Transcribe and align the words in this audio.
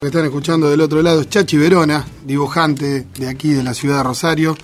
que 0.00 0.06
están 0.06 0.26
escuchando 0.26 0.70
del 0.70 0.80
otro 0.80 1.02
lado 1.02 1.22
es 1.22 1.28
Chachi 1.28 1.56
Verona, 1.56 2.06
dibujante 2.24 3.08
de 3.18 3.28
aquí 3.28 3.50
de 3.52 3.64
la 3.64 3.74
ciudad 3.74 3.96
de 3.96 4.02
Rosario. 4.04 4.56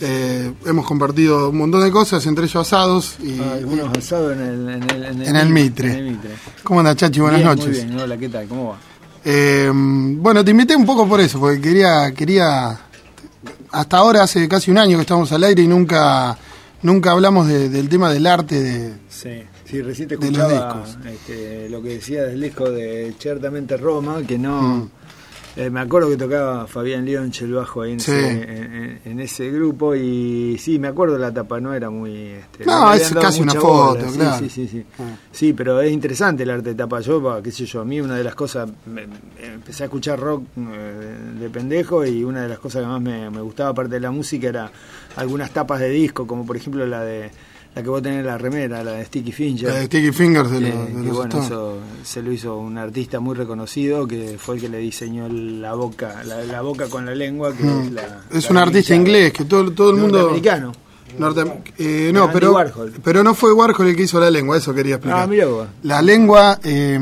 Eh, 0.00 0.50
hemos 0.64 0.86
compartido 0.86 1.50
un 1.50 1.58
montón 1.58 1.82
de 1.84 1.90
cosas, 1.90 2.24
entre 2.24 2.46
ellos 2.46 2.56
asados 2.56 3.16
y 3.22 3.38
Ah, 3.38 3.52
algunos 3.58 3.98
asados 3.98 4.32
en 4.32 4.40
el, 4.40 4.66
en 4.70 4.82
el, 4.90 5.26
en 5.26 5.36
el 5.36 5.48
Mitre. 5.50 5.90
en 5.92 5.98
el 5.98 6.04
Mitre. 6.12 6.30
¿Cómo 6.62 6.80
anda 6.80 6.96
Chachi? 6.96 7.20
Buenas 7.20 7.40
Bien, 7.40 7.50
noches. 7.50 7.66
Muy 7.66 7.84
bien, 7.84 8.00
hola, 8.00 8.16
¿qué 8.16 8.28
tal? 8.30 8.48
¿Cómo 8.48 8.68
va? 8.70 8.78
Eh, 9.26 9.70
bueno, 9.74 10.42
te 10.42 10.52
invité 10.52 10.74
un 10.74 10.86
poco 10.86 11.06
por 11.06 11.20
eso, 11.20 11.38
porque 11.38 11.60
quería, 11.60 12.10
quería, 12.12 12.80
hasta 13.70 13.96
ahora 13.98 14.22
hace 14.22 14.48
casi 14.48 14.70
un 14.70 14.78
año 14.78 14.96
que 14.96 15.02
estamos 15.02 15.30
al 15.32 15.44
aire 15.44 15.64
y 15.64 15.68
nunca, 15.68 16.38
nunca 16.80 17.10
hablamos 17.10 17.46
de- 17.46 17.68
del 17.68 17.90
tema 17.90 18.10
del 18.10 18.26
arte 18.26 18.58
de, 18.62 18.94
Sí, 19.10 19.42
sí 19.68 19.82
recién 19.82 20.08
te 20.08 20.14
escuchaba 20.14 20.84
este, 21.06 21.68
lo 21.68 21.82
que 21.82 21.90
decía 21.90 22.24
del 22.24 22.40
disco 22.40 22.70
de 22.70 23.14
Ciertamente 23.18 23.76
Roma, 23.76 24.22
que 24.26 24.38
no... 24.38 24.62
Mm. 24.62 24.90
eh, 25.56 25.70
me 25.70 25.80
acuerdo 25.80 26.08
que 26.10 26.16
tocaba 26.16 26.66
Fabián 26.66 27.04
Leonche 27.04 27.44
el 27.44 27.52
bajo 27.52 27.82
ahí 27.82 27.92
en, 27.92 28.00
Sí. 28.00 28.12
ese, 28.12 29.00
en, 29.04 29.20
ese 29.20 29.50
grupo 29.50 29.94
y 29.96 30.56
sí, 30.58 30.78
me 30.78 30.86
acuerdo 30.88 31.14
de 31.14 31.20
la 31.20 31.32
tapa, 31.34 31.60
no 31.60 31.74
era 31.74 31.90
muy... 31.90 32.12
Este, 32.32 32.64
No, 32.64 32.92
es 32.94 33.10
casi 33.12 33.42
una 33.42 33.54
foto, 33.54 34.08
sí, 34.08 34.18
claro. 34.18 34.38
Sí, 34.38 34.48
sí, 34.48 34.68
sí. 34.68 34.84
Ah. 35.00 35.16
Sí, 35.32 35.52
pero 35.52 35.80
es 35.80 35.90
interesante 35.92 36.44
el 36.44 36.50
arte 36.50 36.70
de 36.70 36.74
tapa. 36.76 37.00
Yo, 37.00 37.42
qué 37.42 37.50
sé 37.50 37.66
yo, 37.66 37.80
a 37.80 37.84
mí 37.84 38.00
una 38.00 38.16
de 38.16 38.24
las 38.24 38.34
cosas, 38.36 38.70
me- 38.86 39.06
empecé 39.42 39.82
a 39.82 39.86
escuchar 39.86 40.18
rock 40.20 40.44
eh, 40.56 41.16
de 41.40 41.50
pendejo 41.50 42.06
y 42.06 42.22
una 42.24 42.42
de 42.42 42.48
las 42.48 42.58
cosas 42.60 42.82
que 42.82 42.88
más 42.88 43.00
me, 43.00 43.28
me 43.30 43.40
gustaba 43.40 43.70
aparte 43.70 43.94
de 43.94 44.00
la 44.00 44.10
música 44.12 44.48
era 44.48 44.70
algunas 45.16 45.50
tapas 45.50 45.80
de 45.80 45.88
disco, 45.90 46.26
como 46.26 46.46
por 46.46 46.56
ejemplo 46.56 46.86
la 46.86 47.02
de 47.04 47.30
la 47.78 47.82
que 47.84 47.88
vos 47.90 48.02
tenés 48.02 48.20
en 48.20 48.26
la 48.26 48.36
remera, 48.38 48.82
la 48.82 48.92
de 48.92 49.04
Sticky 49.04 49.30
Finger. 49.32 49.68
la 49.68 49.74
de 49.76 49.86
Sticky 49.86 50.12
Fingers 50.12 50.50
de, 50.50 50.58
Eh, 50.58 50.60
los- 50.60 50.86
de 50.88 50.92
que 50.94 51.06
los 51.08 51.16
bueno, 51.16 51.42
eso 51.42 51.78
se 52.02 52.22
lo 52.22 52.32
hizo 52.32 52.56
un 52.58 52.76
artista 52.76 53.20
muy 53.20 53.36
reconocido 53.36 54.06
que 54.08 54.36
fue 54.38 54.56
el 54.56 54.60
que 54.60 54.68
le 54.68 54.78
diseñó 54.78 55.28
la 55.28 55.74
boca, 55.74 56.22
la, 56.24 56.42
la 56.44 56.60
boca 56.62 56.88
con 56.88 57.06
la 57.06 57.14
lengua, 57.14 57.54
que 57.56 57.62
Mm. 57.64 57.80
es 57.82 57.92
la. 57.92 58.20
Es 58.32 58.50
un 58.50 58.56
artista 58.56 58.94
inglés 58.94 59.32
que 59.32 59.44
todo, 59.44 59.70
todo 59.72 59.90
el 59.90 59.96
mundo... 59.96 60.18
norteamericano. 60.18 60.72
Norte- 61.18 61.44
eh, 61.78 62.10
no, 62.12 62.30
pero, 62.32 62.54
pero 63.02 63.22
no 63.24 63.34
fue 63.34 63.52
Warhol 63.52 63.88
el 63.88 63.96
que 63.96 64.02
hizo 64.02 64.20
la 64.20 64.30
lengua, 64.30 64.56
eso 64.58 64.74
quería 64.74 64.96
explicar. 64.96 65.28
Ah, 65.30 65.46
vos. 65.46 65.66
La 65.82 66.02
lengua 66.02 66.58
eh, 66.62 66.98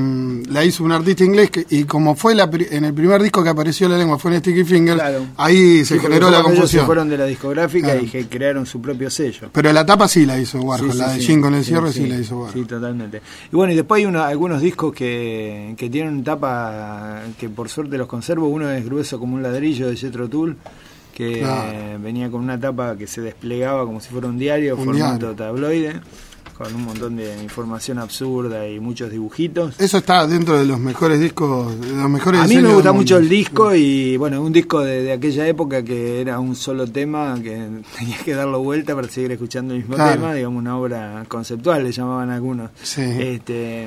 la 0.48 0.65
hizo 0.65 0.85
un 0.85 0.93
artista 0.93 1.25
inglés 1.25 1.51
que- 1.51 1.67
y 1.71 1.85
como 1.85 2.15
fue 2.15 2.35
la 2.35 2.48
en 2.71 2.85
el 2.85 2.95
primer 2.95 3.23
disco 3.23 3.43
que 3.43 3.48
apareció 3.51 3.89
la 3.89 3.98
lengua 3.98 4.19
fue 4.19 4.33
en 4.35 4.41
Sticky 4.41 4.65
Fingers, 4.65 4.98
Claro. 5.01 5.27
ahí 5.37 5.85
se 5.85 5.95
Sí, 5.97 6.01
generó 6.01 6.31
la 6.31 6.43
confusión. 6.43 6.83
Se 6.83 6.87
fueron 6.87 7.09
de 7.09 7.19
la 7.19 7.25
discográfica 7.27 7.89
Claro. 7.89 8.03
y 8.05 8.09
que 8.09 8.27
crearon 8.29 8.65
su 8.67 8.81
propio 8.81 9.11
sello. 9.11 9.48
Pero 9.53 9.73
la 9.73 9.85
tapa 9.85 10.07
sí 10.09 10.25
la 10.25 10.39
hizo 10.39 10.61
Warhol, 10.61 10.93
Sí, 10.93 10.93
sí, 10.93 10.98
la 10.98 11.13
de. 11.13 11.20
Jim 11.20 11.41
con 11.41 11.55
el 11.55 11.65
cierre 11.65 11.93
sí, 11.93 12.07
la 12.07 12.19
hizo 12.19 12.39
Warhol. 12.39 12.53
Sí, 12.55 12.65
totalmente. 12.65 13.20
Y 13.53 13.57
bueno, 13.57 13.73
y 13.73 13.77
después 13.77 13.98
hay 14.01 14.07
una- 14.07 14.27
algunos 14.27 14.61
discos 14.63 14.95
que, 14.95 15.75
que 15.77 15.91
tienen 15.91 16.23
tapa 16.25 17.23
que 17.39 17.48
por 17.48 17.69
suerte 17.69 17.98
los 17.98 18.07
conservo. 18.07 18.48
Uno 18.48 18.70
es 18.70 18.85
grueso 18.85 19.19
como 19.19 19.35
un 19.37 19.43
ladrillo 19.43 19.89
de 19.89 19.97
Jethro 19.97 20.29
Tull, 20.29 20.57
que 21.17 21.39
Claro. 21.41 21.98
venía 22.00 22.31
con 22.31 22.42
una 22.42 22.61
tapa 22.61 22.95
que 22.97 23.06
se 23.06 23.22
desplegaba 23.22 23.86
como 23.86 24.00
si 24.00 24.11
fuera 24.11 24.28
un 24.28 24.39
diario, 24.39 24.77
Un 24.77 24.84
formato 24.84 25.17
diario. 25.19 25.34
tabloide, 25.34 26.00
con 26.58 26.75
un 26.75 26.84
montón 26.84 27.17
de 27.17 27.42
información 27.42 27.98
absurda 27.98 28.69
y 28.69 28.81
muchos 28.81 29.11
dibujitos. 29.11 29.78
Eso 29.81 29.98
está 29.98 30.27
dentro 30.27 30.58
de 30.58 30.64
los 30.67 30.78
mejores 30.78 31.19
discos, 31.19 31.78
de 31.81 31.89
los 31.97 32.11
mejores 32.11 32.41
A 32.42 32.47
mí 32.47 32.56
me 32.58 32.73
gusta 32.75 32.92
mucho 32.92 33.17
el 33.17 33.28
disco 33.31 33.75
y 33.75 34.17
bueno, 34.19 34.42
un 34.42 34.53
disco 34.53 34.81
de, 34.83 35.03
de 35.05 35.12
aquella 35.12 35.47
época 35.48 35.83
que 35.83 36.20
era 36.20 36.39
un 36.39 36.55
solo 36.55 36.86
tema, 36.86 37.34
que 37.42 37.83
tenías 37.98 38.23
que 38.23 38.34
darlo 38.34 38.62
vuelta 38.62 38.95
para 38.95 39.08
seguir 39.08 39.33
escuchando 39.33 39.73
el 39.75 39.80
mismo 39.80 39.97
Claro. 39.97 40.12
tema, 40.20 40.34
digamos 40.34 40.58
una 40.61 40.78
obra 40.78 41.25
conceptual 41.28 41.83
le 41.83 41.92
llamaban 41.92 42.28
algunos. 42.30 42.70
Sí. 42.83 43.01
Este, 43.03 43.86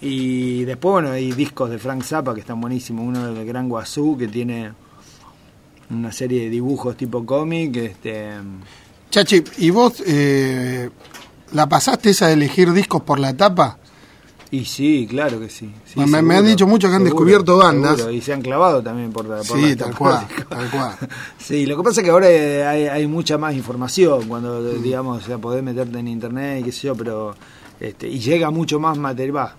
y 0.00 0.64
después 0.64 0.92
bueno, 0.92 1.10
hay 1.12 1.32
discos 1.32 1.70
de 1.70 1.78
Frank 1.78 2.02
Zappa 2.04 2.34
que 2.34 2.40
están 2.40 2.60
buenísimos, 2.60 3.06
uno 3.06 3.32
del 3.32 3.44
Gran 3.46 3.68
Guazú 3.68 4.16
que 4.18 4.28
tiene 4.28 4.72
una 5.90 6.12
serie 6.12 6.42
de 6.44 6.50
dibujos 6.50 6.96
tipo 6.96 7.24
cómic, 7.24 7.76
este 7.76 8.30
Chachi, 9.10 9.42
¿y 9.58 9.70
vos 9.70 10.02
eh, 10.06 10.90
la 11.52 11.66
pasaste 11.68 12.10
esa 12.10 12.26
de 12.28 12.34
elegir 12.34 12.72
discos 12.72 13.02
por 13.02 13.18
la 13.18 13.36
tapa? 13.36 13.78
y 14.50 14.64
sí, 14.64 15.06
claro 15.10 15.38
que 15.38 15.50
sí. 15.50 15.70
sí, 15.84 16.00
Me- 16.00 16.22
me 16.22 16.36
han 16.36 16.46
dicho 16.46 16.66
mucho 16.66 16.88
que 16.88 16.94
han 16.94 17.02
seguro, 17.02 17.14
descubierto 17.16 17.58
bandas. 17.58 17.96
seguro, 17.96 18.12
y 18.14 18.22
se 18.22 18.32
han 18.32 18.40
clavado 18.40 18.82
también 18.82 19.12
por, 19.12 19.26
la- 19.26 19.42
por 19.42 19.44
Sí, 19.58 19.76
tal 19.76 19.94
cual, 19.94 20.26
tal 20.48 20.70
cual. 20.70 20.96
Sí, 21.38 21.66
lo 21.66 21.76
que 21.76 21.82
pasa 21.82 22.00
es 22.00 22.04
que 22.06 22.10
ahora 22.10 22.30
eh, 22.30 22.64
hay, 22.66 22.84
hay 22.86 23.06
mucha 23.06 23.36
más 23.36 23.54
información 23.54 24.26
cuando, 24.26 24.62
digamos, 24.72 25.22
o 25.22 25.26
sea, 25.26 25.36
podés 25.36 25.62
meterte 25.62 25.98
en 25.98 26.08
internet 26.08 26.60
y 26.60 26.64
qué 26.64 26.72
sé 26.72 26.86
yo, 26.86 26.94
pero. 26.94 27.34
Este, 27.78 28.08
y 28.08 28.18
llega 28.20 28.50
mucho 28.50 28.80
más 28.80 28.96
material. 28.96 29.36
va, 29.36 29.56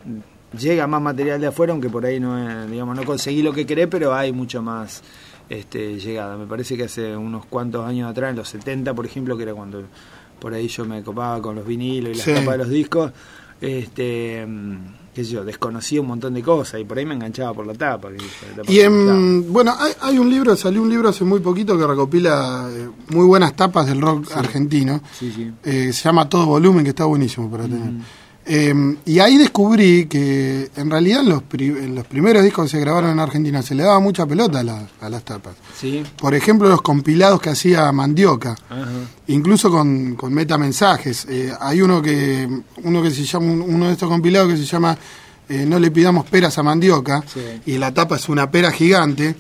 llega 0.60 0.88
más 0.88 1.02
material 1.04 1.40
de 1.40 1.48
afuera, 1.48 1.72
aunque 1.72 1.90
por 1.90 2.04
ahí 2.06 2.20
no, 2.20 2.38
eh, 2.64 2.68
digamos, 2.68 2.96
no 2.96 3.06
conseguí 3.06 3.44
lo 3.44 3.54
que 3.54 3.68
querés, 3.68 3.88
pero 3.92 4.16
hay 4.16 4.32
mucho 4.34 4.62
más 4.64 5.04
este, 5.50 6.00
llegada. 6.00 6.38
Me 6.38 6.46
parece 6.46 6.78
que 6.78 6.84
hace 6.86 7.16
unos 7.18 7.46
cuantos 7.46 7.86
años 7.86 8.10
atrás, 8.10 8.30
en 8.32 8.38
los 8.38 8.50
70, 8.50 8.94
por 8.94 9.06
ejemplo, 9.06 9.36
que 9.36 9.44
era 9.44 9.54
cuando 9.54 9.84
por 10.40 10.54
ahí 10.54 10.68
yo 10.68 10.86
me 10.86 11.04
copaba 11.04 11.42
con 11.42 11.56
los 11.56 11.66
vinilos 11.66 12.12
y 12.14 12.16
las 12.16 12.24
Sí. 12.24 12.34
tapas 12.34 12.52
de 12.54 12.58
los 12.60 12.70
discos. 12.70 13.12
Este, 13.60 14.46
mm, 14.48 14.76
qué 15.14 15.26
sé 15.26 15.32
yo, 15.32 15.44
desconocía 15.44 16.00
un 16.00 16.08
montón 16.08 16.34
de 16.34 16.42
cosas 16.42 16.80
y 16.80 16.86
por 16.86 16.98
ahí 16.98 17.06
me 17.06 17.14
enganchaba 17.16 17.54
por 17.54 17.68
la 17.68 17.74
tapa. 17.74 18.08
que 18.10 18.16
la 18.18 18.56
tapa 18.64 18.72
Y 18.72 18.80
en, 18.80 19.52
bueno, 19.52 19.74
hay, 19.78 19.92
hay 20.02 20.18
un 20.18 20.30
libro, 20.30 20.56
salió 20.56 20.82
un 20.82 20.90
libro 20.90 21.10
hace 21.10 21.26
muy 21.26 21.42
poquito 21.42 21.78
que 21.78 21.86
recopila 21.86 22.70
eh, 22.72 22.90
muy 23.10 23.26
buenas 23.26 23.54
tapas 23.56 23.88
del 23.88 24.00
rock 24.00 24.32
argentino. 24.34 25.02
Sí. 25.12 25.52
Eh, 25.64 25.92
se 25.92 26.04
llama 26.04 26.30
Todo 26.30 26.46
Volumen, 26.46 26.84
que 26.86 26.92
está 26.92 27.04
buenísimo 27.04 27.52
para 27.52 27.64
tener. 27.66 27.92
Eh, 28.52 28.74
y 29.06 29.20
ahí 29.20 29.38
descubrí 29.38 30.08
que 30.08 30.72
en 30.76 30.90
realidad 30.90 31.22
en 31.22 31.30
los, 31.30 31.44
pri- 31.44 31.68
en 31.68 31.94
los 31.94 32.06
primeros 32.08 32.44
discos 32.44 32.66
que 32.66 32.78
se 32.78 32.80
grabaron 32.80 33.12
en 33.12 33.20
Argentina 33.20 33.62
se 33.62 33.76
le 33.76 33.84
daba 33.84 34.00
mucha 34.00 34.26
pelota 34.26 34.62
a, 34.62 34.64
la- 34.64 34.88
a 35.02 35.08
las 35.10 35.24
tapas. 35.24 35.54
Sí. 35.80 36.04
Por 36.18 36.34
ejemplo, 36.34 36.68
los 36.68 36.82
compilados 36.82 37.40
que 37.40 37.52
hacía 37.52 37.92
Mandioca, 37.92 38.56
Ajá. 38.70 38.88
incluso 39.28 39.70
con, 39.70 40.16
con 40.16 40.34
metamensajes. 40.34 41.28
Eh, 41.30 41.54
hay 41.60 41.82
uno 41.82 42.02
que 42.02 42.50
uno 42.84 43.04
que 43.04 43.12
se 43.12 43.24
llama 43.24 43.46
un- 43.52 43.62
uno 43.62 43.86
de 43.86 43.94
estos 43.94 44.10
compilados 44.10 44.50
que 44.52 44.58
se 44.58 44.66
llama 44.66 44.98
eh, 45.50 45.66
No 45.66 45.80
le 45.80 45.92
pidamos 45.92 46.26
peras 46.28 46.58
a 46.58 46.64
Mandioca 46.64 47.24
Sí. 47.34 47.40
y 47.66 47.78
la 47.78 47.94
tapa 47.94 48.16
es 48.16 48.30
una 48.30 48.50
pera 48.52 48.72
gigante 48.72 49.36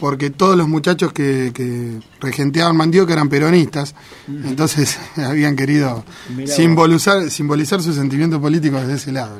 porque 0.00 0.30
todos 0.30 0.56
los 0.56 0.66
muchachos 0.68 1.12
que, 1.12 1.52
que 1.54 2.00
regenteaban 2.20 2.76
Mandioca 2.76 3.12
eran 3.12 3.28
peronistas, 3.28 3.94
entonces 4.28 4.98
habían 5.16 5.54
querido 5.56 6.04
Mirá 6.30 6.46
vos. 6.46 6.54
simbolizar, 6.56 7.30
simbolizar 7.30 7.82
su 7.82 7.92
sentimiento 7.92 8.40
político 8.40 8.78
desde 8.80 8.94
ese 8.94 9.12
lado. 9.12 9.36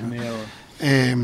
Eh, 0.80 1.16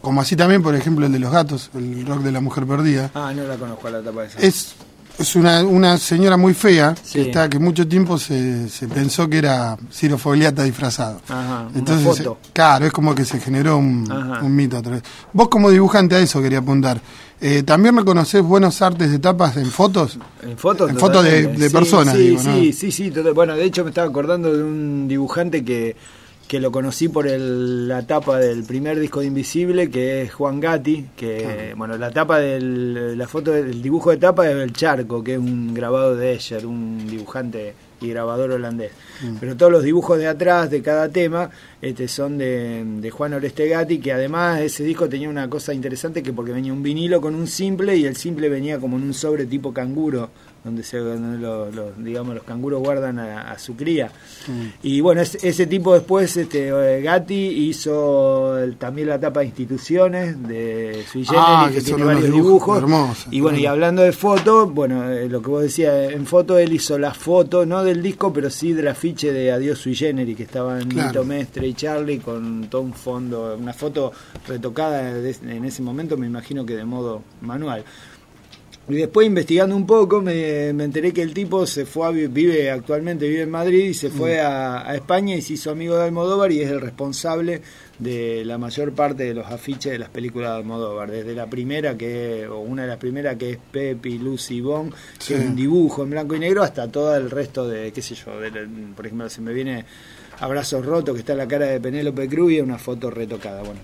como 0.00 0.20
así 0.22 0.34
también, 0.34 0.62
por 0.62 0.74
ejemplo, 0.74 1.04
el 1.04 1.12
de 1.12 1.18
los 1.18 1.30
gatos, 1.30 1.70
el 1.74 2.06
rock 2.06 2.22
de 2.22 2.32
la 2.32 2.40
mujer 2.40 2.64
perdida. 2.66 3.10
Ah, 3.14 3.32
no 3.36 3.42
la 3.44 3.56
conozco 3.56 3.90
la 3.90 4.00
tapa 4.00 4.24
esa. 4.24 4.38
Es, 4.38 4.74
es 5.18 5.36
una, 5.36 5.62
una 5.62 5.98
señora 5.98 6.36
muy 6.36 6.54
fea 6.54 6.94
Sí. 7.02 7.12
que 7.14 7.20
está 7.22 7.48
que 7.48 7.58
mucho 7.58 7.86
tiempo 7.86 8.18
se, 8.18 8.68
se 8.68 8.88
pensó 8.88 9.28
que 9.28 9.38
era 9.38 9.76
Ciro 9.92 10.16
Fogliata 10.18 10.62
disfrazado. 10.64 11.20
Ajá, 11.28 11.68
Entonces, 11.74 12.06
foto. 12.18 12.38
claro, 12.52 12.86
es 12.86 12.92
como 12.92 13.14
que 13.14 13.24
se 13.24 13.38
generó 13.40 13.76
un, 13.78 14.10
un 14.42 14.54
mito 14.56 14.76
a 14.78 14.82
través. 14.82 15.02
Vos 15.32 15.48
como 15.48 15.70
dibujante 15.70 16.14
a 16.16 16.20
eso 16.20 16.40
quería 16.40 16.58
apuntar. 16.58 17.00
Eh, 17.42 17.62
¿También 17.62 17.96
reconocés 17.96 18.42
buenos 18.42 18.82
artes 18.82 19.10
de 19.10 19.18
tapas 19.18 19.56
en 19.56 19.66
fotos? 19.70 20.18
En 20.42 20.58
fotos. 20.58 20.90
En 20.90 20.98
fotos 20.98 21.24
de- 21.24 21.30
totalmente. 21.30 21.62
de 21.62 21.68
Sí, 21.68 21.74
personas, 21.74 22.14
Sí, 22.14 22.20
digo, 22.22 22.42
¿no? 22.42 22.54
sí, 22.54 22.72
sí, 22.72 22.92
sí. 22.92 23.10
total- 23.10 23.32
Bueno, 23.34 23.54
de 23.56 23.64
hecho 23.64 23.82
me 23.82 23.90
estaba 23.90 24.08
acordando 24.08 24.54
de 24.54 24.62
un 24.62 25.08
dibujante 25.08 25.64
que, 25.64 25.96
que 26.50 26.58
lo 26.58 26.72
conocí 26.72 27.08
por 27.08 27.28
el- 27.28 27.86
la 27.86 28.04
tapa 28.08 28.40
del 28.40 28.64
primer 28.64 28.98
disco 28.98 29.20
de 29.20 29.26
Invisible, 29.26 29.88
que 29.88 30.22
es 30.22 30.32
Juan 30.34 30.58
Gatti, 30.58 31.06
que, 31.16 31.74
bueno, 31.76 31.96
la 31.96 32.10
tapa 32.10 32.40
del, 32.40 33.16
la 33.16 33.28
foto 33.28 33.52
del 33.52 33.80
dibujo 33.80 34.10
de 34.10 34.16
tapa 34.16 34.50
es 34.50 34.56
el 34.56 34.72
Charco, 34.72 35.22
que 35.22 35.34
es 35.34 35.38
un 35.38 35.72
grabado 35.72 36.16
de 36.16 36.32
Escher, 36.32 36.66
un 36.66 37.06
dibujante 37.08 37.74
y 38.00 38.08
grabador 38.08 38.50
holandés. 38.50 38.90
Mm. 39.22 39.36
Pero 39.38 39.56
todos 39.56 39.70
los 39.70 39.84
dibujos 39.84 40.18
de 40.18 40.26
atrás 40.26 40.70
de 40.72 40.82
cada 40.82 41.08
tema 41.08 41.50
este, 41.80 42.08
son 42.08 42.36
de, 42.38 42.82
de 42.84 43.10
Juan 43.12 43.32
Oreste 43.34 43.68
Gatti, 43.68 44.00
que 44.00 44.12
además 44.12 44.60
ese 44.60 44.82
disco 44.82 45.08
tenía 45.08 45.28
una 45.28 45.48
cosa 45.48 45.72
interesante 45.72 46.20
que 46.20 46.32
porque 46.32 46.50
venía 46.50 46.72
un 46.72 46.82
vinilo 46.82 47.20
con 47.20 47.36
un 47.36 47.46
simple 47.46 47.96
y 47.96 48.06
el 48.06 48.16
simple 48.16 48.48
venía 48.48 48.80
como 48.80 48.96
en 48.96 49.04
un 49.04 49.14
sobre 49.14 49.46
tipo 49.46 49.72
canguro, 49.72 50.30
donde 50.62 50.82
se 50.82 50.98
donde 50.98 51.38
lo- 51.38 51.70
lo- 51.70 51.92
digamos 51.92 52.34
los 52.34 52.44
canguros 52.44 52.80
guardan 52.82 53.18
a, 53.18 53.50
a 53.52 53.58
su 53.58 53.76
cría. 53.76 54.10
Y 54.82 55.00
bueno, 55.00 55.22
es- 55.22 55.42
ese 55.42 55.66
tipo 55.66 55.94
después, 55.94 56.36
este, 56.36 56.70
Gatti 57.00 57.34
hizo 57.80 58.58
el- 58.58 58.76
también 58.76 59.08
la 59.08 59.18
tapa 59.18 59.40
de 59.40 59.46
instituciones 59.46 60.40
de 60.46 61.04
Sui 61.10 61.24
Generis, 61.24 61.46
Ah, 61.48 61.66
que, 61.68 61.74
que 61.76 61.80
tiene 61.82 62.04
varios 62.04 62.24
dibujos 62.24 62.44
dibujos. 62.44 62.78
hermosos, 62.78 63.26
y 63.30 63.40
bueno, 63.40 63.58
y 63.58 63.66
hablando 63.66 64.02
de 64.02 64.12
foto, 64.12 64.66
bueno, 64.68 65.08
eh, 65.10 65.28
lo 65.28 65.40
que 65.40 65.48
vos 65.48 65.62
decías, 65.62 66.12
en 66.12 66.26
foto 66.26 66.58
él 66.58 66.72
hizo 66.72 66.98
la 66.98 67.14
foto, 67.14 67.64
no 67.64 67.82
del 67.82 68.02
disco, 68.02 68.32
pero 68.32 68.50
sí 68.50 68.72
del 68.72 68.88
afiche 68.88 69.32
de 69.32 69.52
Adiós 69.52 69.78
Sui 69.78 69.94
Generis, 69.94 70.36
que 70.36 70.42
estaban 70.42 70.88
Claro. 70.88 71.08
Nito 71.08 71.24
Mestre 71.24 71.66
y 71.66 71.74
Charlie 71.74 72.18
con 72.18 72.66
todo 72.68 72.82
un 72.82 72.92
fondo, 72.92 73.56
una 73.58 73.72
foto 73.72 74.12
retocada 74.46 75.14
de- 75.14 75.30
en 75.42 75.64
ese 75.64 75.82
momento, 75.82 76.16
me 76.16 76.26
imagino 76.26 76.64
que 76.66 76.76
de 76.76 76.84
modo 76.84 77.22
manual. 77.40 77.84
Y 78.88 78.94
después 78.94 79.26
investigando 79.26 79.76
un 79.76 79.86
poco 79.86 80.20
me, 80.20 80.72
me, 80.72 80.84
enteré 80.84 81.12
que 81.12 81.22
el 81.22 81.32
tipo 81.32 81.64
se 81.64 81.86
fue 81.86 82.06
a, 82.06 82.10
vive 82.10 82.70
actualmente 82.70 83.28
vive 83.28 83.42
en 83.42 83.50
Madrid 83.50 83.84
y 83.84 83.94
se 83.94 84.10
fue 84.10 84.40
a, 84.40 84.88
a, 84.88 84.96
España 84.96 85.36
y 85.36 85.42
se 85.42 85.52
hizo 85.52 85.70
amigo 85.70 85.96
de 85.96 86.04
Almodóvar 86.04 86.50
y 86.50 86.60
es 86.60 86.70
el 86.70 86.80
responsable 86.80 87.62
de 88.00 88.44
la 88.46 88.58
mayor 88.58 88.92
parte 88.92 89.24
de 89.24 89.34
los 89.34 89.46
afiches 89.46 89.92
de 89.92 89.98
las 89.98 90.08
películas 90.08 90.52
de 90.52 90.56
Almodóvar, 90.56 91.10
desde 91.10 91.34
la 91.34 91.46
primera 91.46 91.96
que 91.96 92.48
o 92.48 92.60
una 92.60 92.82
de 92.82 92.88
las 92.88 92.96
primeras 92.96 93.36
que 93.36 93.50
es 93.50 93.58
Pepi, 93.70 94.18
Lucy 94.18 94.60
Bon, 94.60 94.92
que 95.24 95.34
es 95.34 95.40
un 95.40 95.54
dibujo 95.54 96.02
en 96.02 96.10
blanco 96.10 96.34
y 96.34 96.40
negro 96.40 96.62
hasta 96.62 96.90
todo 96.90 97.14
el 97.14 97.30
resto 97.30 97.68
de 97.68 97.92
qué 97.92 98.00
sé 98.00 98.14
yo, 98.14 98.40
de, 98.40 98.50
por 98.96 99.06
ejemplo, 99.06 99.28
se 99.28 99.42
me 99.42 99.52
viene 99.52 99.84
Abrazos 100.40 100.84
Rotos, 100.84 101.14
que 101.14 101.20
está 101.20 101.34
la 101.34 101.46
cara 101.46 101.66
de 101.66 101.80
Penélope 101.80 102.28
Cruz 102.28 102.52
y 102.52 102.60
una 102.60 102.78
foto 102.78 103.10
retocada. 103.10 103.62
Bueno, 103.62 103.80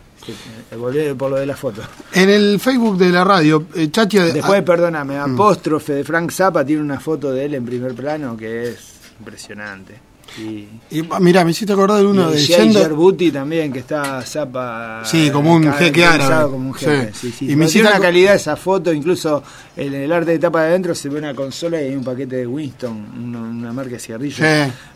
volví 0.79 1.13
por 1.15 1.31
lo 1.31 1.37
de 1.37 1.47
la 1.47 1.57
foto. 1.57 1.83
En 2.13 2.31
el 2.31 2.59
Facebook 2.59 2.97
de 2.97 3.11
la 3.11 3.25
radio, 3.25 3.67
eh, 3.75 3.91
Chachi... 3.91 4.19
Después, 4.19 4.63
perdóname, 4.63 5.19
mm. 5.19 5.35
apóstrofe 5.35 5.93
de 5.95 6.05
Frank 6.05 6.31
Zappa 6.31 6.65
tiene 6.65 6.83
una 6.83 6.99
foto 6.99 7.31
de 7.31 7.45
él 7.45 7.55
en 7.55 7.67
primer 7.67 7.95
plano 7.95 8.37
que 8.37 8.71
es 8.71 8.79
impresionante. 9.19 10.16
Y, 10.39 11.03
mira, 11.21 11.45
me 11.45 11.51
hiciste 11.51 11.73
acordar 11.73 12.01
de 12.01 12.07
uno 12.07 12.31
de 12.31 12.39
Yendo... 12.39 12.97
Buti 12.97 13.31
también, 13.31 13.73
que 13.73 13.81
está 13.81 14.23
Zapa. 14.23 15.03
Sí, 15.05 15.31
como 15.31 15.55
un 15.55 15.73
jeque 15.73 16.05
árabe. 16.05 16.51
Como 16.51 16.69
un 16.69 16.75
jeque. 16.75 17.13
Sí. 17.15 17.33
Sí, 17.33 17.51
Y 17.51 17.57
me 17.57 17.67
tiene 17.67 17.89
una 17.89 18.01
calidad 18.01 18.35
esa 18.35 18.57
foto, 18.57 18.93
incluso 18.93 19.43
en 19.77 19.95
el 19.95 20.11
arte 20.11 20.33
de 20.33 20.39
tapa 20.39 20.63
de 20.63 20.69
adentro 20.69 20.95
se 20.95 21.09
ve 21.09 21.19
una 21.19 21.35
consola 21.35 21.81
y 21.81 21.87
hay 21.87 21.95
un 21.95 22.05
paquete 22.05 22.37
de 22.37 22.47
Winston, 22.47 22.93
una, 23.35 23.73
marca 23.73 23.93
de 23.93 23.99
cigarrillos. 23.99 24.41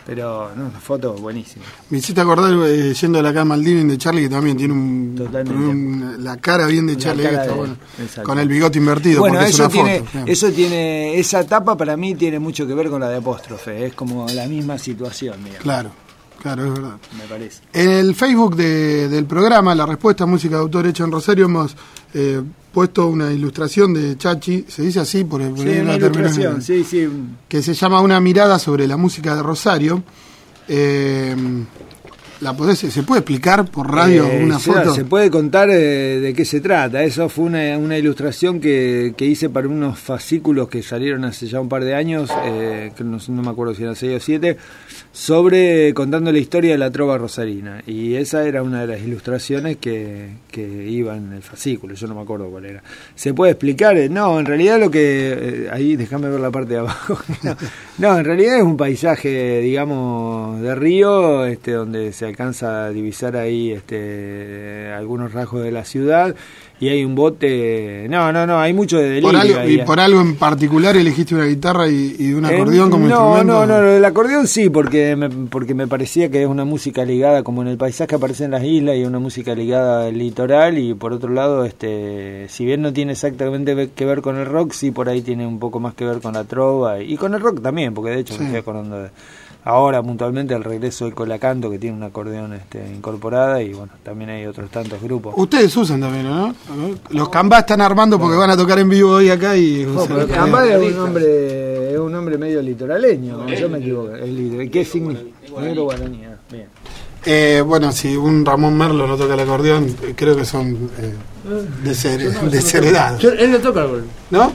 Pero, 0.06 0.50
no, 0.56 0.66
una 0.69 0.81
foto 0.81 1.12
buenísima. 1.14 1.64
Me 1.90 1.98
hiciste 1.98 2.20
acordar 2.20 2.52
eh, 2.66 2.94
yendo 2.94 3.19
a 3.19 3.22
la 3.22 3.32
cama 3.32 3.54
al 3.54 3.62
de 3.62 3.98
Charlie, 3.98 4.22
que 4.22 4.28
también 4.28 4.56
tiene 4.56 4.72
un, 4.72 6.16
la 6.20 6.38
cara 6.38 6.66
bien 6.66 6.87
de 6.87 6.96
Charlie, 6.96 7.28
con 8.22 8.38
el 8.38 8.48
bigote 8.48 8.78
invertido. 8.78 9.20
Bueno, 9.20 9.40
eso, 9.40 9.69
tiene, 9.69 10.02
eso 10.26 10.50
tiene, 10.50 11.19
esa 11.19 11.44
tapa 11.44 11.76
para 11.76 11.96
mí 11.96 12.14
tiene 12.14 12.38
mucho 12.38 12.66
que 12.66 12.75
ver 12.75 12.88
con 12.88 13.00
la 13.00 13.08
de 13.08 13.16
apóstrofe, 13.16 13.87
es 13.87 13.94
como 13.94 14.26
la 14.28 14.46
misma 14.46 14.78
situación. 14.78 15.29
Claro. 15.58 15.90
Claro, 16.40 16.64
es 16.64 16.72
verdad. 16.72 16.96
Me 17.18 17.24
parece. 17.24 17.62
En 17.72 17.90
el 17.90 18.14
Facebook 18.14 18.56
del 18.56 19.26
programa, 19.26 19.74
La 19.74 19.84
Respuesta 19.84 20.24
Música 20.24 20.56
de 20.56 20.62
Autor 20.62 20.86
Hecha 20.86 21.04
en 21.04 21.12
Rosario, 21.12 21.44
hemos 21.44 21.76
eh, 22.14 22.40
puesto 22.72 23.08
una 23.08 23.30
ilustración 23.30 23.92
de 23.92 24.16
Chachi, 24.16 24.64
se 24.66 24.82
dice 24.82 25.00
así 25.00 25.24
por, 25.24 25.42
el, 25.42 25.54
sí, 25.56 25.68
una 25.68 25.96
ilustración, 25.96 26.62
sí, 26.62 26.82
sí. 26.82 27.08
que 27.46 27.62
se 27.62 27.74
llama 27.74 28.00
Una 28.00 28.20
mirada 28.20 28.58
sobre 28.58 28.88
la 28.88 28.96
música 28.96 29.36
de 29.36 29.42
Rosario. 29.42 30.02
Eh, 30.66 31.36
¿La 32.40 32.54
¿Se 32.75 33.02
puede 33.02 33.20
explicar 33.20 33.66
por 33.66 33.92
radio 33.92 34.25
eh, 34.25 34.42
una 34.42 34.58
foto? 34.58 34.94
Se 34.94 35.04
puede 35.04 35.31
contar 35.31 35.69
eh, 35.69 36.20
de 36.20 36.32
qué 36.32 36.46
se 36.46 36.62
trata. 36.62 37.02
Eso 37.02 37.28
fue 37.28 37.44
una, 37.44 37.76
una 37.76 37.98
ilustración 37.98 38.60
que, 38.60 39.12
que, 39.14 39.26
hice 39.26 39.50
para 39.50 39.69
unos 39.69 39.98
fascículos 39.98 40.70
que 40.70 40.82
salieron 40.82 41.26
hace 41.26 41.48
ya 41.48 41.60
un 41.60 41.69
par 41.69 41.84
de 41.84 41.94
años, 41.94 42.31
eh, 42.46 42.92
que 42.96 43.04
no, 43.04 43.19
no, 43.28 43.42
me 43.42 43.50
acuerdo 43.50 43.75
si 43.75 43.82
eran 43.82 43.94
seis 43.94 44.16
o 44.16 44.20
siete, 44.20 44.56
sobre 45.12 45.92
contando 45.92 46.32
la 46.32 46.38
historia 46.38 46.72
de 46.72 46.78
la 46.78 46.90
trova 46.90 47.19
rosarina. 47.19 47.82
Y 47.87 48.14
esa 48.14 48.46
era 48.46 48.62
una 48.62 48.81
de 48.81 48.87
las 48.87 49.02
ilustraciones 49.02 49.76
que, 49.76 50.31
que 50.50 50.62
iba 50.88 51.14
en 51.14 51.34
el 51.34 51.42
fascículo, 51.42 51.94
yo 51.94 52.06
no 52.06 52.14
me 52.14 52.22
acuerdo 52.22 52.48
cuál 52.48 52.64
era. 52.64 52.82
¿Se 53.16 53.34
puede 53.34 53.52
explicar? 53.52 53.96
No, 54.10 54.40
en 54.40 54.46
realidad 54.46 54.81
lo 54.81 54.90
que... 54.90 55.69
ahí 55.70 55.94
déjame 55.94 56.31
ver 56.31 56.40
la 56.40 56.50
parte 56.50 56.72
de 56.72 56.78
abajo. 56.78 57.19
no, 57.98 58.19
en 58.19 58.25
realidad 58.25 58.56
es 58.56 58.62
un 58.62 58.78
paisaje, 58.78 59.60
digamos, 59.60 60.62
de 60.62 60.75
río, 60.75 61.44
este 61.44 61.72
donde 61.72 62.14
se 62.14 62.29
alcanza 62.30 62.86
a 62.86 62.90
divisar 62.90 63.36
ahí 63.36 63.70
este, 63.70 64.92
algunos 64.92 65.32
rasgos 65.32 65.62
de 65.62 65.70
la 65.70 65.84
ciudad 65.84 66.34
y 66.80 66.88
hay 66.88 67.04
un 67.04 67.14
bote. 67.14 68.06
No, 68.08 68.32
no, 68.32 68.46
no, 68.46 68.58
hay 68.58 68.72
mucho 68.72 68.96
de 68.96 69.10
delirio. 69.10 69.68
¿Y 69.68 69.78
por 69.82 70.00
algo 70.00 70.22
en 70.22 70.36
particular 70.36 70.96
elegiste 70.96 71.34
una 71.34 71.44
guitarra 71.44 71.86
y, 71.88 72.32
un 72.32 72.46
acordeón 72.46 72.90
como 72.90 73.04
instrumento? 73.04 73.44
No, 73.44 73.66
no, 73.66 73.82
no, 73.82 73.88
el 73.90 74.04
acordeón 74.04 74.46
sí, 74.46 74.70
porque 74.70 75.14
me, 75.14 75.28
porque 75.28 75.74
me 75.74 75.86
parecía 75.86 76.30
que 76.30 76.42
es 76.42 76.48
una 76.48 76.64
música 76.64 77.04
ligada, 77.04 77.42
como 77.42 77.60
en 77.60 77.68
el 77.68 77.76
paisaje 77.76 78.14
aparece 78.14 78.44
en 78.44 78.52
las 78.52 78.64
islas, 78.64 78.96
y 78.96 79.04
una 79.04 79.18
música 79.18 79.54
ligada 79.54 80.06
al 80.06 80.16
litoral, 80.16 80.78
y 80.78 80.94
por 80.94 81.12
otro 81.12 81.28
lado, 81.28 81.66
este 81.66 82.46
si 82.48 82.64
bien 82.64 82.80
no 82.80 82.94
tiene 82.94 83.12
exactamente 83.12 83.90
que 83.94 84.04
ver 84.06 84.22
con 84.22 84.38
el 84.38 84.46
rock, 84.46 84.72
sí 84.72 84.90
por 84.90 85.10
ahí 85.10 85.20
tiene 85.20 85.46
un 85.46 85.58
poco 85.58 85.80
más 85.80 85.92
que 85.92 86.06
ver 86.06 86.20
con 86.22 86.32
la 86.32 86.44
trova, 86.44 87.02
y, 87.02 87.18
con 87.18 87.34
el 87.34 87.40
rock 87.40 87.60
también, 87.60 87.92
porque 87.92 88.12
de 88.12 88.20
hecho 88.20 88.38
me 88.38 88.46
estoy 88.46 88.60
acordando 88.60 89.02
de 89.02 89.10
ahora 89.64 90.02
puntualmente 90.02 90.54
el 90.54 90.64
regreso 90.64 91.04
del 91.04 91.14
Colacanto 91.14 91.70
que 91.70 91.78
tiene 91.78 91.96
un 91.96 92.02
acordeón 92.02 92.52
este, 92.54 92.78
incorporada 92.92 93.62
y 93.62 93.72
bueno, 93.72 93.92
también 94.02 94.30
hay 94.30 94.46
otros 94.46 94.70
tantos 94.70 95.00
grupos. 95.02 95.34
Ustedes 95.36 95.76
usan 95.76 96.00
también, 96.00 96.24
¿no? 96.24 96.54
Los 97.10 97.28
Cambá 97.28 97.60
están 97.60 97.80
armando 97.80 98.18
porque 98.18 98.36
van 98.36 98.50
a 98.50 98.56
tocar 98.56 98.78
en 98.78 98.88
vivo 98.88 99.10
hoy 99.12 99.30
acá 99.30 99.56
y... 99.56 99.84
No, 99.84 100.06
Cambá 100.26 100.66
es 100.66 100.94
un 100.94 101.00
hombre, 101.00 101.92
es 101.92 101.98
un 101.98 102.14
hombre 102.14 102.38
medio 102.38 102.62
litoraleño, 102.62 103.46
yo 103.48 103.68
me 103.68 103.78
equivoco. 103.78 104.12
¿Qué 104.70 104.84
significa? 104.84 105.30
Negro 105.60 105.84
guaraní, 105.84 106.22
bien. 106.50 106.66
Eh, 107.26 107.62
bueno, 107.66 107.92
si 107.92 108.16
un 108.16 108.46
Ramón 108.46 108.78
Merlo 108.78 109.06
no 109.06 109.16
toca 109.16 109.34
el 109.34 109.40
acordeón, 109.40 109.94
creo 110.16 110.34
que 110.34 110.46
son 110.46 110.90
eh, 110.98 111.14
de, 111.84 111.94
ser, 111.94 112.18
de 112.18 112.62
ser 112.62 112.84
edad. 112.84 113.22
Él 113.22 113.50
no 113.52 113.58
toca 113.58 113.80
el 113.80 113.86
acordeón. 113.86 114.08
¿No? 114.30 114.52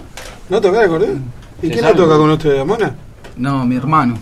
¿No 0.49 0.61
toca 0.61 0.79
el 0.79 0.85
acordeón? 0.85 1.23
¿Y 1.61 1.69
quién 1.69 1.85
lo 1.85 1.93
toca 1.93 2.17
con 2.17 2.31
usted, 2.31 2.65
Mona? 2.65 2.95
No, 3.37 3.65
mi 3.65 3.75
hermano 3.75 4.17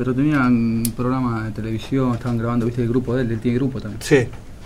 pero 0.00 0.14
tenían 0.14 0.46
un 0.46 0.92
programa 0.96 1.44
de 1.44 1.50
televisión, 1.50 2.14
estaban 2.14 2.38
grabando, 2.38 2.64
viste, 2.64 2.80
el 2.80 2.88
grupo 2.88 3.14
de 3.14 3.20
él, 3.20 3.32
él 3.32 3.38
tiene 3.38 3.58
grupo 3.58 3.82
también. 3.82 4.00
Sí, 4.00 4.20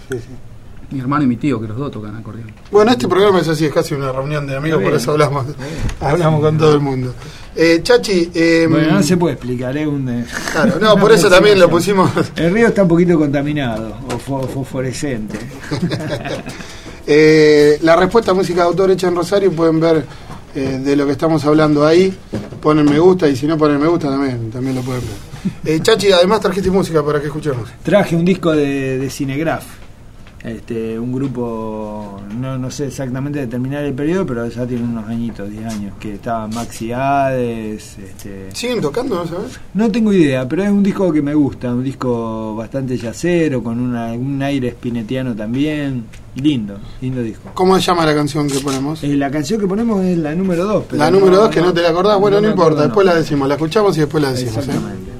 sí, 0.08 0.16
sí. 0.16 0.94
Mi 0.94 1.00
hermano 1.00 1.24
y 1.24 1.26
mi 1.26 1.36
tío, 1.36 1.60
que 1.60 1.66
los 1.66 1.76
dos 1.76 1.90
tocan 1.90 2.14
acordeón. 2.14 2.52
Bueno, 2.70 2.92
este 2.92 3.08
programa 3.08 3.40
es 3.40 3.48
así, 3.48 3.66
es 3.66 3.72
casi 3.72 3.94
una 3.94 4.12
reunión 4.12 4.46
de 4.46 4.54
amigos, 4.54 4.80
por 4.80 4.94
eso 4.94 5.10
hablamos, 5.10 5.46
hablamos 6.00 6.40
con 6.40 6.56
todo 6.56 6.74
el 6.74 6.80
mundo. 6.80 7.12
Eh, 7.56 7.80
Chachi. 7.82 8.30
Eh, 8.32 8.68
bueno, 8.70 8.92
no 8.92 9.02
se 9.02 9.16
puede 9.16 9.34
explicar, 9.34 9.76
¿eh? 9.76 9.84
Un, 9.84 10.24
claro, 10.52 10.78
no, 10.80 10.96
por 10.98 11.10
eso 11.10 11.28
también 11.28 11.58
lo 11.58 11.68
pusimos. 11.68 12.12
El 12.36 12.54
río 12.54 12.68
está 12.68 12.82
un 12.82 12.88
poquito 12.88 13.18
contaminado, 13.18 13.92
o 14.06 14.46
fosforescente. 14.46 15.36
eh, 17.08 17.76
la 17.82 17.96
respuesta 17.96 18.30
a 18.30 18.34
música 18.34 18.60
de 18.60 18.68
autor 18.68 18.92
hecha 18.92 19.08
en 19.08 19.16
Rosario 19.16 19.50
pueden 19.50 19.80
ver 19.80 20.06
eh, 20.54 20.78
de 20.82 20.96
lo 20.96 21.06
que 21.06 21.12
estamos 21.12 21.44
hablando 21.44 21.86
ahí. 21.86 22.14
Ponen 22.60 22.84
me 22.84 22.98
gusta 22.98 23.28
y 23.28 23.36
si 23.36 23.46
no 23.46 23.58
ponen 23.58 23.80
me 23.80 23.88
gusta 23.88 24.08
también, 24.08 24.50
también 24.50 24.76
lo 24.76 24.82
pueden 24.82 25.02
ver. 25.02 25.34
Eh, 25.66 25.78
Chachi, 25.80 26.10
además 26.10 26.40
trajiste 26.40 26.70
música 26.70 27.04
para 27.04 27.20
que 27.20 27.26
escuchemos. 27.26 27.68
Traje 27.82 28.16
un 28.16 28.24
disco 28.24 28.52
de, 28.52 28.98
de 28.98 29.10
Cinegraph. 29.10 29.64
Este, 30.42 30.98
un 30.98 31.12
grupo, 31.12 32.03
no, 32.34 32.58
no 32.58 32.70
sé 32.70 32.86
exactamente 32.86 33.38
determinar 33.38 33.84
el 33.84 33.94
periodo, 33.94 34.26
pero 34.26 34.46
ya 34.48 34.66
tiene 34.66 34.84
unos 34.84 35.08
añitos, 35.08 35.50
10 35.50 35.66
años, 35.66 35.94
que 35.98 36.14
estaba 36.14 36.46
Maxi 36.48 36.92
Hades. 36.92 37.98
Este... 37.98 38.48
¿Siguen 38.52 38.80
tocando, 38.80 39.16
no 39.16 39.26
sabes? 39.26 39.58
No 39.74 39.90
tengo 39.90 40.12
idea, 40.12 40.48
pero 40.48 40.64
es 40.64 40.70
un 40.70 40.82
disco 40.82 41.12
que 41.12 41.22
me 41.22 41.34
gusta, 41.34 41.72
un 41.72 41.84
disco 41.84 42.54
bastante 42.54 42.96
yacero, 42.96 43.62
con 43.62 43.80
una, 43.80 44.12
un 44.12 44.42
aire 44.42 44.70
spinetiano 44.72 45.34
también. 45.34 46.04
Lindo, 46.36 46.78
lindo 47.00 47.22
disco. 47.22 47.50
¿Cómo 47.54 47.76
se 47.76 47.82
llama 47.82 48.04
la 48.04 48.14
canción 48.14 48.48
que 48.48 48.58
ponemos? 48.58 49.04
Eh, 49.04 49.14
la 49.16 49.30
canción 49.30 49.60
que 49.60 49.68
ponemos 49.68 50.04
es 50.04 50.18
la 50.18 50.34
número 50.34 50.64
2. 50.64 50.84
La 50.92 51.08
número 51.10 51.36
2 51.36 51.50
que 51.50 51.60
no 51.60 51.72
te 51.72 51.80
la 51.80 51.90
acordás, 51.90 52.18
bueno, 52.18 52.40
no, 52.40 52.48
importa, 52.48 52.82
después 52.82 53.06
la 53.06 53.14
decimos, 53.14 53.46
la 53.46 53.54
escuchamos 53.54 53.96
y 53.96 54.00
después 54.00 54.22
la 54.22 54.32
decimos. 54.32 54.66
¿eh? 54.66 55.13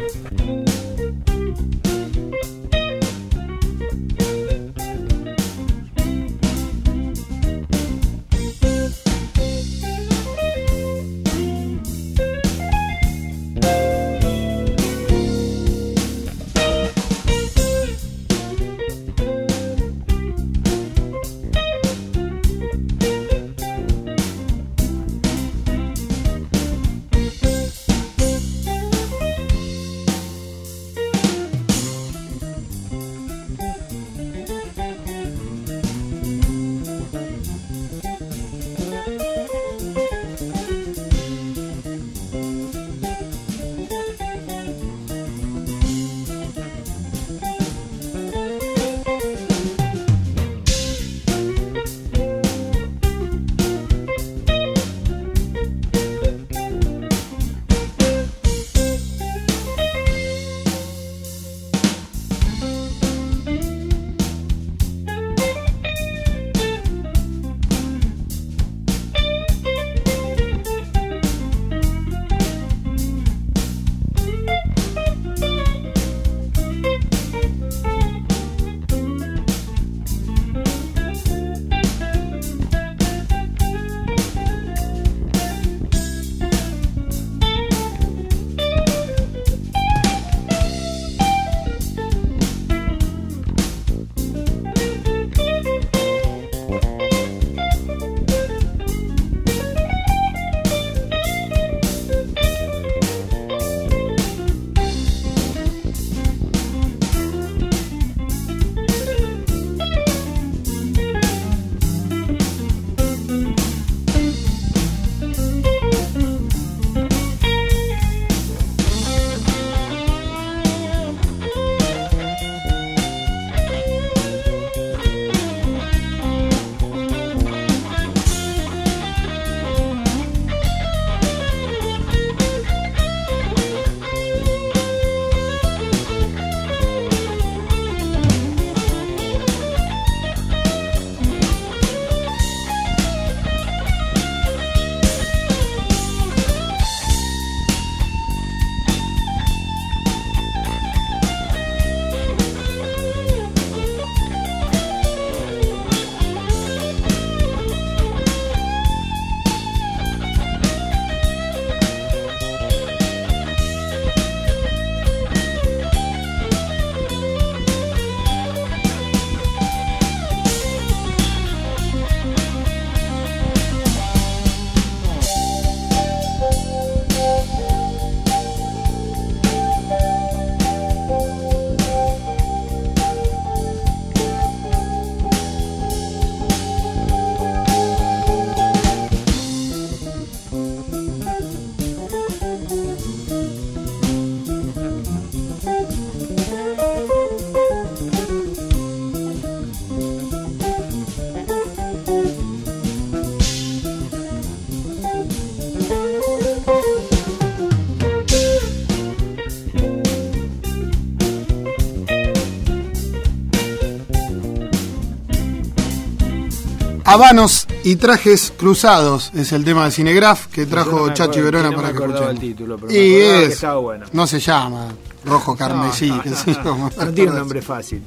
Habanos 217.15 217.69
y 217.85 217.95
trajes 217.95 218.53
cruzados 218.57 219.31
es 219.37 219.53
el 219.53 219.65
tema 219.65 219.85
de 219.85 219.93
Cinegraph 219.93 220.47
que 220.47 220.67
trajo 220.67 221.07
no 221.07 221.15
Chachi 221.15 221.41
Verona 221.41 221.71
no 221.71 221.71
me 221.71 221.77
para 221.77 221.91
que 221.91 221.97
acordaba 221.97 222.33
escuchen. 222.33 222.43
el 222.43 222.57
título, 222.57 222.77
pero 222.77 222.93
y 222.93 222.97
me 222.97 223.23
acordaba 223.23 223.39
que 223.39 223.47
es, 223.53 223.83
bueno. 223.83 224.07
no 224.13 224.27
se 224.27 224.41
llama 224.41 224.89
rojo 225.25 225.57
carmesí, 225.57 226.09
no, 226.09 226.17
no, 226.17 226.37
sé 226.37 226.55
yo, 226.55 226.77
No 226.77 227.13
tiene 227.13 227.31
un 227.31 227.37
nombre 227.39 227.63
fácil. 227.63 228.03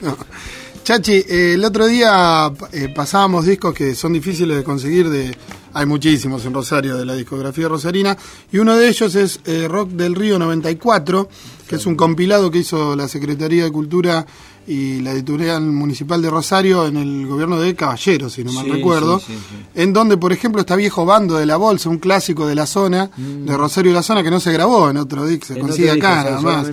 Chachi, 0.84 1.24
eh, 1.26 1.54
el 1.54 1.64
otro 1.64 1.88
día 1.88 2.52
eh, 2.74 2.90
pasábamos 2.94 3.46
discos 3.46 3.74
que 3.74 3.96
son 3.96 4.12
difíciles 4.12 4.58
de 4.58 4.64
conseguir, 4.66 5.10
de, 5.10 5.34
hay 5.74 5.86
muchísimos 5.86 6.46
en 6.46 6.54
Rosario 6.54 6.98
de 6.98 7.06
la 7.06 7.14
discografía 7.16 7.68
rosarina, 7.68 8.18
y 8.52 8.58
uno 8.58 8.76
de 8.76 8.88
ellos 8.90 9.16
es 9.16 9.40
eh, 9.46 9.68
Rock 9.68 9.90
del 9.92 10.16
Río 10.16 10.38
94, 10.40 11.30
que 11.68 11.76
es 11.76 11.86
un 11.86 11.96
compilado 11.96 12.50
que 12.52 12.60
hizo 12.60 12.96
la 12.96 13.08
Secretaría 13.08 13.64
de 13.66 13.72
Cultura 13.72 14.26
y 14.70 15.00
la 15.00 15.12
editorial 15.12 15.62
municipal 15.62 16.22
de 16.22 16.30
Rosario 16.30 16.88
en 16.88 16.98
el 16.98 17.26
gobierno 17.26 17.58
de 17.60 17.74
Caballero, 17.74 18.30
si 18.30 18.44
no 18.44 18.52
mal 18.52 18.66
Sí, 18.66 18.72
recuerdo, 18.72 19.18
sí, 19.20 19.28
sí, 19.28 19.34
sí. 19.50 19.56
en 19.82 19.94
donde, 19.94 20.18
por 20.18 20.34
ejemplo, 20.34 20.60
está 20.60 20.76
Viejo 20.76 21.06
Bando 21.06 21.38
de 21.38 21.46
la 21.46 21.56
Bolsa, 21.56 21.88
un 21.90 22.00
clásico 22.00 22.46
de 22.48 22.56
la 22.56 22.66
zona, 22.66 23.10
de 23.16 23.56
Rosario 23.56 23.92
y 23.92 23.94
la 23.94 24.04
zona, 24.04 24.24
que 24.24 24.30
no 24.32 24.42
se 24.42 24.52
grabó 24.52 24.90
en 24.90 24.98
otro 24.98 25.26
disco, 25.26 25.46
se 25.46 25.54
En 25.54 25.62
consigue 25.62 25.92
acá 25.92 26.24
nada 26.26 26.42
más. 26.42 26.68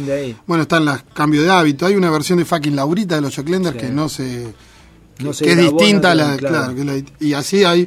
Bueno, 0.46 0.62
están 0.62 0.84
los 0.84 1.02
cambios 1.14 1.44
de 1.44 1.50
hábito. 1.52 1.86
Hay 1.86 1.94
una 1.94 2.10
versión 2.10 2.38
de 2.38 2.44
fucking 2.44 2.74
Laurita 2.74 3.14
de 3.14 3.20
los 3.20 3.36
Joclenders 3.36 3.76
Sí. 3.76 3.80
que 3.86 3.92
no 3.92 4.08
se. 4.08 4.52
No 5.20 5.28
que 5.30 5.34
se 5.36 5.50
es 5.52 5.56
grabó, 5.56 5.78
distinta 5.78 6.10
a 6.10 6.14
no, 6.16 6.20
la. 6.24 6.36
claro. 6.36 6.54
Claro, 6.56 6.74
que 6.74 6.84
la- 6.84 7.02
y 7.20 7.32
así 7.34 7.62
hay 7.62 7.86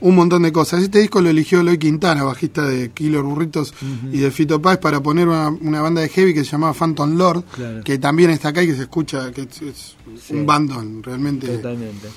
un 0.00 0.14
montón 0.14 0.42
de 0.42 0.52
cosas. 0.52 0.82
Este 0.82 0.98
disco 1.00 1.20
lo 1.20 1.30
eligió 1.30 1.60
Eloy 1.60 1.78
Quintana, 1.78 2.22
bajista 2.24 2.66
de 2.66 2.90
Killer 2.90 3.22
Burritos 3.22 3.72
y 4.12 4.18
de 4.18 4.30
Fito 4.30 4.60
Paz, 4.60 4.78
para 4.78 5.00
poner 5.02 5.26
una, 5.28 5.48
una 5.48 5.80
banda 5.82 6.00
de 6.02 6.08
heavy 6.08 6.34
que 6.34 6.44
se 6.44 6.50
llamaba 6.52 6.74
Phantom 6.74 7.16
Lord, 7.16 7.44
Claro. 7.52 7.82
que 7.84 7.98
también 7.98 8.30
está 8.30 8.48
acá 8.48 8.62
y 8.62 8.66
que 8.68 8.74
se 8.74 8.82
escucha, 8.82 9.30
que 9.32 9.42
es, 9.42 9.62
es 9.62 9.96
Sí. 10.26 10.34
un 10.34 10.46
bandón, 10.46 11.02
realmente. 11.02 11.46
Totalmente. 11.48 12.08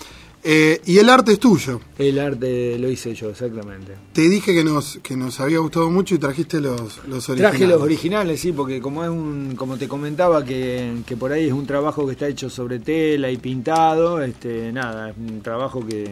Eh, 0.42 0.80
y 0.86 0.98
el 1.00 1.10
arte 1.10 1.34
es 1.34 1.40
tuyo. 1.40 1.82
El 1.98 2.18
arte 2.18 2.80
lo 2.80 2.90
hice 2.90 3.14
yo, 3.14 3.30
exactamente. 3.30 3.94
Te 4.14 4.22
dije 4.30 4.54
que 4.54 4.64
nos, 4.64 4.98
que 5.04 5.18
nos 5.18 5.38
había 5.42 5.60
gustado 5.60 5.90
mucho 5.92 6.16
y 6.16 6.18
trajiste 6.18 6.62
los, 6.62 6.80
los 7.10 7.28
originales. 7.28 7.58
Traje 7.60 7.68
los 7.68 7.82
originales, 7.82 8.40
sí, 8.40 8.54
porque 8.54 8.80
como 8.80 9.04
es 9.04 9.10
un, 9.10 9.56
como 9.58 9.76
te 9.78 9.90
comentaba 9.90 10.46
que, 10.46 10.94
que 11.06 11.18
por 11.18 11.34
ahí 11.34 11.48
es 11.48 11.52
un 11.54 11.66
trabajo 11.66 12.06
que 12.06 12.14
está 12.14 12.28
hecho 12.30 12.50
sobre 12.50 12.80
tela 12.80 13.30
y 13.30 13.36
pintado, 13.36 14.22
este, 14.24 14.72
nada, 14.72 15.10
es 15.10 15.18
un 15.18 15.42
trabajo 15.42 15.86
que 15.86 16.08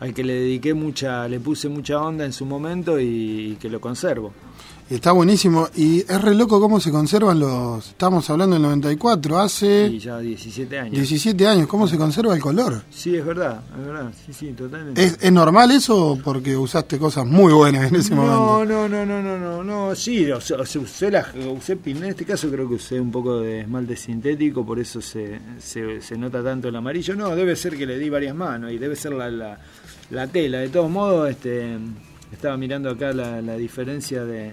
al 0.00 0.14
que 0.14 0.24
le 0.24 0.34
dediqué 0.34 0.74
mucha, 0.74 1.28
le 1.28 1.38
puse 1.40 1.68
mucha 1.68 2.00
onda 2.00 2.24
en 2.24 2.32
su 2.32 2.46
momento 2.46 2.98
y, 2.98 3.56
que 3.60 3.68
lo 3.68 3.80
conservo. 3.80 4.32
Está 4.90 5.12
buenísimo. 5.12 5.68
Y 5.76 6.00
es 6.00 6.20
re 6.20 6.34
loco 6.34 6.60
cómo 6.60 6.80
se 6.80 6.90
conservan 6.90 7.38
los. 7.38 7.90
Estamos 7.90 8.28
hablando 8.28 8.54
del 8.54 8.62
94, 8.62 9.38
hace 9.38 9.86
Y 9.86 10.00
ya 10.00 10.18
17 10.18 10.78
años. 10.80 10.94
17 10.94 11.46
años. 11.46 11.68
¿Cómo 11.68 11.86
se 11.86 11.96
conserva 11.96 12.34
el 12.34 12.40
color? 12.40 12.82
Sí, 12.90 13.14
es 13.14 13.24
verdad, 13.24 13.60
es 13.78 13.86
verdad, 13.86 14.12
sí, 14.26 14.32
sí, 14.32 14.48
totalmente. 14.52 15.04
¿Es, 15.04 15.16
es 15.20 15.30
normal 15.32 15.70
eso 15.70 16.18
porque 16.24 16.56
usaste 16.56 16.98
cosas 16.98 17.24
muy 17.24 17.52
buenas 17.52 17.88
en 17.88 17.94
ese 18.00 18.16
No, 18.16 18.22
momento? 18.22 18.64
no, 18.64 18.88
no, 18.88 19.06
no, 19.06 19.22
no, 19.22 19.38
no, 19.38 19.62
no, 19.62 19.94
sí, 19.94 20.28
o 20.28 20.40
sea, 20.40 20.58
usé, 20.60 21.08
la, 21.10 21.24
usé 21.56 21.78
en 21.84 22.04
este 22.04 22.24
caso 22.24 22.50
creo 22.50 22.68
que 22.68 22.74
usé 22.74 23.00
un 23.00 23.12
poco 23.12 23.38
de 23.38 23.60
esmalte 23.60 23.94
sintético, 23.96 24.66
por 24.66 24.80
eso 24.80 25.00
se, 25.00 25.40
se, 25.60 26.00
se 26.02 26.18
nota 26.18 26.42
tanto 26.42 26.66
el 26.66 26.74
amarillo. 26.74 27.14
No, 27.14 27.36
debe 27.36 27.54
ser 27.54 27.76
que 27.76 27.86
le 27.86 27.96
di 27.96 28.10
varias 28.10 28.34
manos 28.34 28.72
y 28.72 28.78
debe 28.78 28.96
ser 28.96 29.12
la, 29.12 29.30
la, 29.30 29.56
la 30.10 30.26
tela. 30.26 30.58
De 30.58 30.68
todos 30.68 30.90
modos, 30.90 31.30
este, 31.30 31.78
estaba 32.32 32.56
mirando 32.56 32.90
acá 32.90 33.12
la, 33.12 33.40
la 33.40 33.54
diferencia 33.56 34.24
de, 34.24 34.52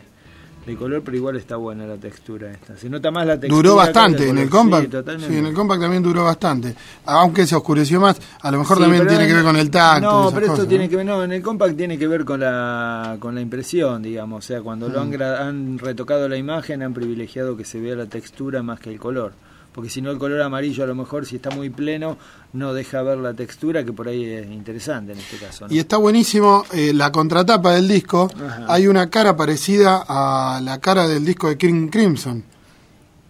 de 0.68 0.76
color, 0.76 1.02
pero 1.04 1.18
igual 1.18 1.36
está 1.38 1.56
buena 1.56 1.88
la 1.88 1.98
textura 1.98 2.52
esta. 2.52 2.78
Se 2.78 2.90
nota 2.90 3.10
más 3.10 3.26
la 3.26 3.40
textura. 3.40 3.56
Duró 3.56 3.76
bastante 3.78 4.30
en 4.30 4.38
el 4.38 4.50
compact. 4.50 4.92
Sí. 4.94 5.26
Sí, 5.28 5.38
en 5.38 5.46
el 5.48 5.54
compact 5.54 5.82
también 5.82 6.04
duró 6.04 6.24
bastante. 6.26 6.76
Aunque 7.06 7.48
se 7.48 7.56
oscureció 7.56 8.00
más, 8.00 8.20
a 8.42 8.52
lo 8.52 8.60
mejor 8.60 8.78
Sí, 8.78 8.84
también 8.84 9.08
tiene 9.08 9.24
en- 9.24 9.30
que 9.30 9.34
ver 9.36 9.44
con 9.44 9.56
el 9.56 9.70
tacto. 9.72 10.02
No, 10.12 10.30
pero 10.30 10.42
esto 10.46 10.52
cosas, 10.58 10.68
tiene 10.70 10.84
¿no? 10.86 10.90
que 10.90 10.96
ver, 10.98 11.06
no, 11.06 11.24
en 11.24 11.32
el 11.32 11.42
compact 11.42 11.76
tiene 11.78 11.98
que 11.98 12.08
ver 12.08 12.26
con 12.26 12.40
la, 12.42 13.18
con 13.20 13.34
la 13.34 13.42
impresión, 13.42 14.04
digamos. 14.04 14.44
O 14.44 14.48
sea, 14.48 14.62
cuando 14.62 14.90
Mm. 14.90 14.92
lo 14.92 15.02
han, 15.02 15.12
gra- 15.14 15.40
han 15.40 15.80
retocado 15.80 16.28
la 16.30 16.38
imagen, 16.38 16.84
han 16.84 16.94
privilegiado 16.94 17.56
que 17.58 17.64
se 17.66 17.80
vea 17.80 17.96
la 17.96 18.06
textura 18.06 18.62
más 18.62 18.80
que 18.80 18.92
el 18.92 19.00
color. 19.00 19.34
Porque 19.78 19.92
si 19.92 20.02
no, 20.02 20.10
el 20.10 20.18
color 20.18 20.42
amarillo, 20.42 20.84
a 20.84 20.88
lo 20.88 20.96
mejor, 20.96 21.28
si 21.28 21.36
está 21.36 21.52
muy 21.52 21.70
pleno, 21.70 22.18
no 22.54 22.74
deja 22.74 23.04
ver 23.04 23.20
la 23.20 23.36
textura, 23.36 23.84
que 23.86 23.94
por 23.94 24.08
ahí 24.08 24.26
es 24.26 24.48
interesante 24.48 25.12
en 25.12 25.20
este 25.20 25.38
caso. 25.38 25.68
¿no? 25.68 25.74
Y 25.74 25.78
está 25.78 25.98
buenísimo 25.98 26.66
eh, 26.74 26.94
la 26.96 27.12
contratapa 27.12 27.76
del 27.76 27.88
disco. 27.88 28.28
Ajá. 28.44 28.66
Hay 28.70 28.88
una 28.88 29.08
cara 29.12 29.38
parecida 29.38 30.04
a 30.08 30.60
la 30.64 30.80
cara 30.80 31.08
del 31.08 31.24
disco 31.24 31.48
de 31.50 31.60
King 31.60 31.90
Crimson. 31.90 32.44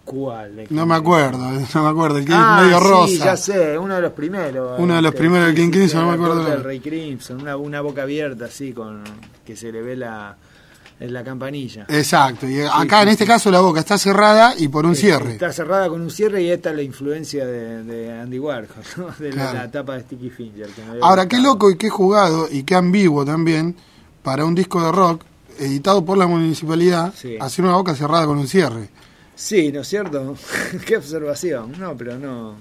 ¿Cuál? 0.05 0.67
No 0.69 0.85
me 0.85 0.95
acuerdo, 0.95 1.37
no 1.73 1.83
me 1.83 1.89
acuerdo, 1.89 2.19
el 2.19 2.23
que 2.25 2.31
Ah, 2.33 2.59
es 2.61 2.65
medio 2.65 2.79
rosa. 2.79 3.07
Sí, 3.09 3.17
ya 3.17 3.35
sé, 3.35 3.77
uno 3.77 3.95
de 3.95 4.01
los 4.03 4.13
primeros. 4.13 4.79
Uno 4.79 4.95
de 4.95 5.01
los 5.01 5.09
Este, 5.11 5.19
primeros 5.19 5.47
de 5.49 5.53
sí, 5.53 5.61
King 5.61 5.71
Crimson, 5.71 5.99
no 6.01 6.07
me 6.07 6.13
acuerdo. 6.13 6.45
del 6.45 6.63
Rey 6.63 6.79
Crimson, 6.79 7.41
una, 7.41 7.57
una 7.57 7.81
boca 7.81 8.03
abierta 8.03 8.45
así, 8.45 8.71
con 8.71 9.03
que 9.45 9.57
se 9.57 9.69
le 9.69 9.81
ve 9.81 9.97
la, 9.97 10.37
en 10.99 11.13
la 11.13 11.23
campanilla. 11.23 11.85
Exacto, 11.89 12.47
y 12.47 12.61
acá 12.61 12.97
sí, 12.97 13.03
en 13.03 13.09
este 13.09 13.23
sí. 13.25 13.27
caso 13.29 13.51
la 13.51 13.59
boca 13.59 13.79
está 13.79 13.97
cerrada 13.97 14.53
y 14.57 14.67
por 14.67 14.85
un 14.85 14.95
cierre. 14.95 15.33
Está 15.33 15.51
cerrada 15.53 15.89
con 15.89 16.01
un 16.01 16.09
cierre 16.09 16.41
y 16.41 16.49
esta 16.49 16.71
es 16.71 16.75
la 16.75 16.81
influencia 16.81 17.45
de, 17.45 17.83
de 17.83 18.11
Andy 18.19 18.39
Warhol, 18.39 18.67
¿no? 18.97 19.07
de 19.19 19.29
la, 19.29 19.35
Claro. 19.35 19.57
la 19.59 19.71
tapa 19.71 19.93
de 19.95 20.01
Sticky 20.01 20.29
Finger. 20.31 20.67
que 20.69 20.81
me 20.83 20.89
había 20.91 21.03
Ahora, 21.03 21.27
qué 21.27 21.37
loco 21.39 21.69
y 21.69 21.77
qué 21.77 21.89
jugado 21.89 22.47
y 22.51 22.63
qué 22.63 22.75
ambiguo 22.75 23.23
también 23.25 23.75
para 24.23 24.43
un 24.43 24.55
disco 24.55 24.83
de 24.83 24.91
rock 24.91 25.23
editado 25.59 26.03
por 26.03 26.17
la 26.17 26.27
municipalidad 26.27 27.13
Sí. 27.15 27.37
hacer 27.39 27.63
una 27.65 27.75
boca 27.75 27.95
cerrada 27.95 28.25
con 28.25 28.37
un 28.37 28.47
cierre. 28.47 28.89
Sí, 29.35 29.71
¿no 29.71 29.81
es 29.81 29.87
cierto? 29.87 30.35
qué 30.85 30.97
observación. 30.97 31.73
No, 31.79 31.95
pero 31.95 32.17
no. 32.17 32.55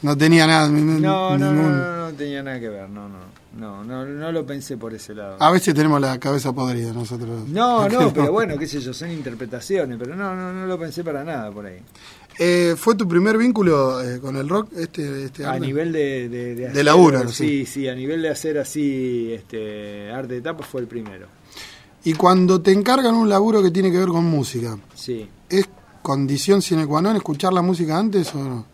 No 0.00 0.16
tenía 0.16 0.46
nada. 0.46 0.68
No, 0.68 1.36
no, 1.38 1.52
no 1.52 1.93
tenía 2.14 2.42
nada 2.42 2.58
que 2.58 2.68
ver. 2.68 2.88
No, 2.88 3.08
no. 3.08 3.18
No, 3.58 3.84
no, 3.84 4.04
no 4.04 4.32
lo 4.32 4.44
pensé 4.46 4.76
por 4.76 4.92
ese 4.94 5.14
lado. 5.14 5.36
A 5.38 5.50
veces 5.50 5.74
tenemos 5.74 6.00
la 6.00 6.18
cabeza 6.18 6.52
podrida 6.52 6.92
nosotros. 6.92 7.48
No, 7.48 7.88
no, 7.88 8.12
pero 8.12 8.32
bueno, 8.32 8.56
qué 8.58 8.66
sé 8.66 8.80
yo, 8.80 8.92
son 8.92 9.10
interpretaciones, 9.10 9.96
pero 9.98 10.16
no, 10.16 10.34
no, 10.34 10.52
no 10.52 10.66
lo 10.66 10.78
pensé 10.78 11.04
para 11.04 11.22
nada 11.24 11.50
por 11.52 11.66
ahí. 11.66 11.78
Eh, 12.38 12.74
¿Fue 12.76 12.96
tu 12.96 13.06
primer 13.06 13.38
vínculo 13.38 14.02
eh, 14.02 14.18
con 14.18 14.36
el 14.36 14.48
rock? 14.48 14.72
Este, 14.76 15.26
este 15.26 15.46
A 15.46 15.56
nivel 15.58 15.92
de, 15.92 16.28
de, 16.28 16.54
de, 16.56 16.66
hacer- 16.68 16.84
laburo, 16.84 17.28
sí, 17.28 17.64
sí, 17.64 17.86
a 17.88 17.94
nivel 17.94 18.22
de 18.22 18.30
hacer 18.30 18.58
así 18.58 19.32
este 19.32 20.10
arte 20.10 20.34
de 20.34 20.40
tapa 20.40 20.64
fue 20.64 20.80
el 20.80 20.88
primero. 20.88 21.28
Y 22.02 22.14
cuando 22.14 22.60
te 22.60 22.72
encargan 22.72 23.14
un 23.14 23.28
laburo 23.28 23.62
que 23.62 23.70
tiene 23.70 23.90
que 23.92 23.98
ver 23.98 24.08
con 24.08 24.24
música, 24.24 24.76
Sí. 24.96 25.28
¿es 25.48 25.68
condición 26.02 26.60
sine 26.60 26.86
qua 26.86 27.00
non 27.00 27.14
escuchar 27.16 27.52
la 27.54 27.62
música 27.62 27.96
antes 27.96 28.34
o 28.34 28.42
no? 28.42 28.66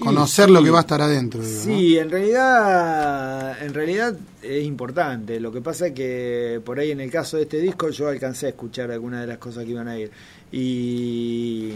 Conocer 0.00 0.48
Y 0.48 0.52
lo 0.52 0.60
sí. 0.60 0.64
que 0.64 0.70
va 0.70 0.78
a 0.78 0.82
estar 0.82 1.02
adentro. 1.02 1.40
digo, 1.44 1.66
¿no? 1.68 1.78
Sí, 1.78 1.98
en 1.98 2.10
realidad, 2.10 3.62
en 3.62 3.74
realidad 3.74 4.16
es 4.42 4.64
importante. 4.64 5.38
Lo 5.40 5.52
que 5.52 5.60
pasa 5.60 5.88
es 5.88 5.92
que 5.92 6.60
por 6.64 6.78
ahí 6.78 6.90
en 6.90 7.00
el 7.00 7.10
caso 7.10 7.36
de 7.36 7.44
este 7.44 7.60
disco 7.60 7.90
yo 7.90 8.08
alcancé 8.08 8.46
a 8.46 8.48
escuchar 8.50 8.90
algunas 8.90 9.20
de 9.20 9.26
las 9.26 9.38
cosas 9.38 9.64
que 9.64 9.70
iban 9.70 9.88
a 9.88 9.98
ir. 9.98 10.10
Y 10.52 11.74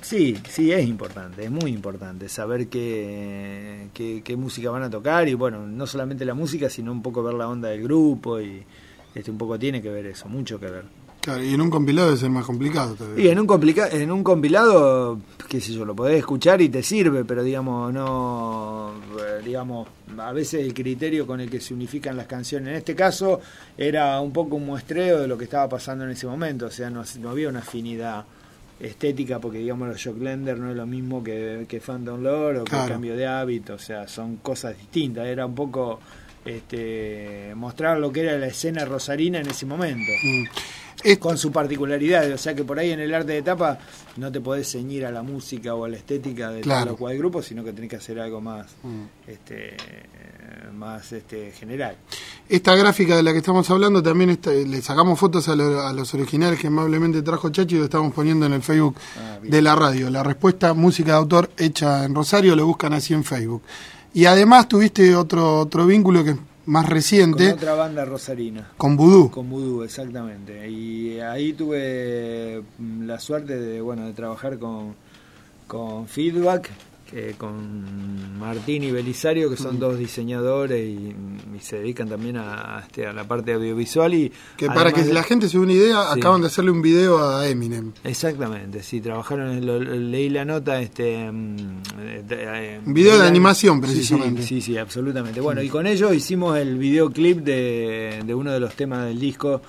sí, 0.00 0.36
sí, 0.48 0.72
es 0.72 0.86
importante, 0.86 1.44
es 1.44 1.50
muy 1.50 1.70
importante 1.72 2.28
saber 2.28 2.68
qué, 2.68 3.88
qué, 3.92 4.22
qué 4.24 4.36
música 4.36 4.70
van 4.70 4.84
a 4.84 4.90
tocar 4.90 5.28
y 5.28 5.34
bueno, 5.34 5.66
no 5.66 5.86
solamente 5.86 6.24
la 6.24 6.34
música, 6.34 6.70
sino 6.70 6.92
un 6.92 7.02
poco 7.02 7.22
ver 7.22 7.34
la 7.34 7.48
onda 7.48 7.68
del 7.68 7.82
grupo 7.82 8.40
y 8.40 8.62
este 9.14 9.30
un 9.30 9.38
poco 9.38 9.58
tiene 9.58 9.82
que 9.82 9.90
ver 9.90 10.06
eso, 10.06 10.28
mucho 10.28 10.58
que 10.58 10.66
ver. 10.66 10.84
Claro, 11.26 11.42
y 11.42 11.54
en 11.54 11.60
un 11.60 11.70
compilado 11.70 12.06
debe 12.06 12.20
ser 12.20 12.30
más 12.30 12.46
complicado 12.46 12.94
todavía. 12.94 13.24
Y 13.24 13.28
en 13.30 13.40
un, 13.40 13.48
complica 13.48 13.88
en 13.88 14.12
un 14.12 14.22
compilado, 14.22 15.18
qué 15.48 15.60
sé 15.60 15.72
yo, 15.72 15.84
lo 15.84 15.92
podés 15.96 16.18
escuchar 16.20 16.60
y 16.62 16.68
te 16.68 16.84
sirve, 16.84 17.24
pero 17.24 17.42
digamos, 17.42 17.92
no, 17.92 18.92
eh, 19.18 19.42
digamos, 19.44 19.88
a 20.18 20.30
veces 20.32 20.64
el 20.64 20.72
criterio 20.72 21.26
con 21.26 21.40
el 21.40 21.50
que 21.50 21.60
se 21.60 21.74
unifican 21.74 22.16
las 22.16 22.28
canciones, 22.28 22.68
en 22.68 22.76
este 22.76 22.94
caso, 22.94 23.40
era 23.76 24.20
un 24.20 24.32
poco 24.32 24.54
un 24.54 24.66
muestreo 24.66 25.18
de 25.20 25.26
lo 25.26 25.36
que 25.36 25.42
estaba 25.44 25.68
pasando 25.68 26.04
en 26.04 26.10
ese 26.10 26.28
momento, 26.28 26.66
o 26.66 26.70
sea, 26.70 26.90
no, 26.90 27.02
no 27.20 27.30
había 27.30 27.48
una 27.48 27.58
afinidad 27.58 28.24
estética, 28.78 29.40
porque 29.40 29.58
digamos, 29.58 29.88
los 29.88 30.04
Jocklender 30.04 30.56
no 30.58 30.70
es 30.70 30.76
lo 30.76 30.86
mismo 30.86 31.24
que, 31.24 31.66
que 31.68 31.80
Phantom 31.80 32.22
Lord 32.22 32.58
o 32.58 32.64
que 32.64 32.70
Claro. 32.70 32.84
el 32.84 32.90
cambio 32.92 33.16
de 33.16 33.26
hábito, 33.26 33.74
o 33.74 33.78
sea, 33.80 34.06
son 34.06 34.36
cosas 34.36 34.78
distintas, 34.78 35.26
era 35.26 35.44
un 35.44 35.56
poco... 35.56 35.98
Este, 36.46 37.52
mostrar 37.54 37.98
lo 37.98 38.10
que 38.12 38.20
era 38.22 38.38
la 38.38 38.46
escena 38.46 38.84
rosarina 38.84 39.38
en 39.40 39.48
ese 39.50 39.66
momento 39.66 40.12
Mm. 40.22 40.44
Es- 41.04 41.18
con 41.18 41.36
su 41.36 41.52
particularidad, 41.52 42.30
o 42.32 42.38
sea 42.38 42.54
que 42.54 42.64
por 42.64 42.78
ahí 42.78 42.90
en 42.90 43.00
el 43.00 43.12
arte 43.14 43.32
de 43.32 43.42
tapa 43.42 43.78
no 44.16 44.32
te 44.32 44.40
podés 44.40 44.70
ceñir 44.72 45.04
a 45.04 45.10
la 45.12 45.22
música 45.22 45.74
o 45.74 45.84
a 45.84 45.88
la 45.90 45.96
estética 45.98 46.50
de 46.50 46.62
Claro. 46.62 46.86
tal 46.86 46.96
cual 46.96 47.18
grupo, 47.18 47.42
sino 47.42 47.62
que 47.62 47.72
tenés 47.74 47.90
que 47.90 47.96
hacer 47.96 48.18
algo 48.18 48.40
más 48.40 48.66
Mm. 48.82 49.02
este 49.30 49.76
más 50.74 51.10
este 51.12 51.52
general. 51.52 51.96
Esta 52.48 52.74
gráfica 52.74 53.16
de 53.16 53.22
la 53.22 53.32
que 53.32 53.38
estamos 53.38 53.68
hablando 53.70 54.02
también 54.02 54.30
está- 54.30 54.52
le 54.52 54.82
sacamos 54.82 55.18
fotos 55.18 55.48
a, 55.48 55.56
lo- 55.56 55.80
a 55.80 55.92
los 55.92 56.12
originales 56.14 56.58
que 56.60 56.66
amablemente 56.66 57.22
trajo 57.22 57.50
Chachi 57.50 57.76
y 57.76 57.78
lo 57.78 57.84
estamos 57.84 58.12
poniendo 58.12 58.46
en 58.46 58.52
el 58.54 58.62
Facebook 58.62 58.96
Ah, 59.18 59.38
de 59.42 59.62
la 59.62 59.74
radio. 59.74 60.10
La 60.10 60.22
respuesta 60.22 60.74
música 60.74 61.12
de 61.12 61.18
autor 61.18 61.50
hecha 61.56 62.04
en 62.04 62.14
Rosario, 62.14 62.54
lo 62.56 62.66
buscan 62.66 62.92
así 62.92 63.14
en 63.14 63.24
Facebook. 63.24 63.62
Y 64.16 64.24
además 64.24 64.66
tuviste 64.66 65.14
otro 65.14 65.60
otro 65.60 65.84
vínculo 65.84 66.24
que 66.24 66.30
es 66.30 66.36
más 66.64 66.86
Con 66.86 66.94
reciente 66.94 67.52
otra 67.52 67.74
banda 67.74 68.02
rosarina. 68.06 68.70
con 68.78 68.96
Vudú. 68.96 69.30
Con 69.30 69.50
Voodoo, 69.50 69.84
exactamente. 69.84 70.70
Y 70.70 71.20
ahí 71.20 71.52
tuve 71.52 72.62
mm, 72.78 73.02
la 73.04 73.20
suerte 73.20 73.58
de, 73.60 73.82
bueno, 73.82 74.06
de 74.06 74.14
trabajar 74.14 74.58
con, 74.58 74.94
con 75.66 76.06
Feedback 76.08 76.70
eh, 77.12 77.34
con 77.38 78.38
Martín 78.38 78.82
y 78.84 78.90
Belisario, 78.90 79.48
que 79.50 79.56
son 79.56 79.78
dos 79.78 79.98
diseñadores 79.98 80.80
y, 80.86 81.14
y 81.56 81.60
se 81.60 81.78
dedican 81.78 82.08
también 82.08 82.36
a, 82.36 82.78
a 82.78 82.80
este, 82.80 83.06
a 83.06 83.12
la 83.12 83.26
parte 83.26 83.52
audiovisual. 83.52 84.14
y 84.14 84.32
Que 84.56 84.66
para 84.66 84.92
que 84.92 85.02
de- 85.02 85.12
la 85.12 85.22
gente 85.22 85.48
se 85.48 85.56
dé 85.58 85.62
una 85.64 85.72
idea, 85.72 86.02
Sí. 86.12 86.18
acaban 86.20 86.40
de 86.40 86.48
hacerle 86.48 86.70
un 86.70 86.82
video 86.82 87.18
a 87.26 87.48
Eminem. 87.48 87.92
Exactamente, 88.04 88.82
sí, 88.82 89.00
trabajaron, 89.00 89.64
lo- 89.64 89.78
leí 89.80 90.28
la 90.30 90.44
nota, 90.44 90.80
este... 90.80 91.30
mm, 91.30 91.56
eh, 91.98 92.80
Un 92.84 92.94
video 92.94 93.12
de 93.14 93.18
la- 93.20 93.26
animación, 93.28 93.76
sí, 93.76 93.80
precisamente. 93.82 94.42
Sí, 94.42 94.60
sí, 94.60 94.76
absolutamente. 94.76 95.40
Bueno, 95.40 95.62
y 95.62 95.68
con 95.68 95.86
ellos 95.86 96.14
hicimos 96.14 96.58
el 96.58 96.76
videoclip 96.78 97.38
de, 97.38 98.22
de 98.24 98.34
uno 98.34 98.52
de 98.52 98.60
los 98.60 98.74
temas 98.74 99.04
del 99.06 99.18
disco 99.18 99.62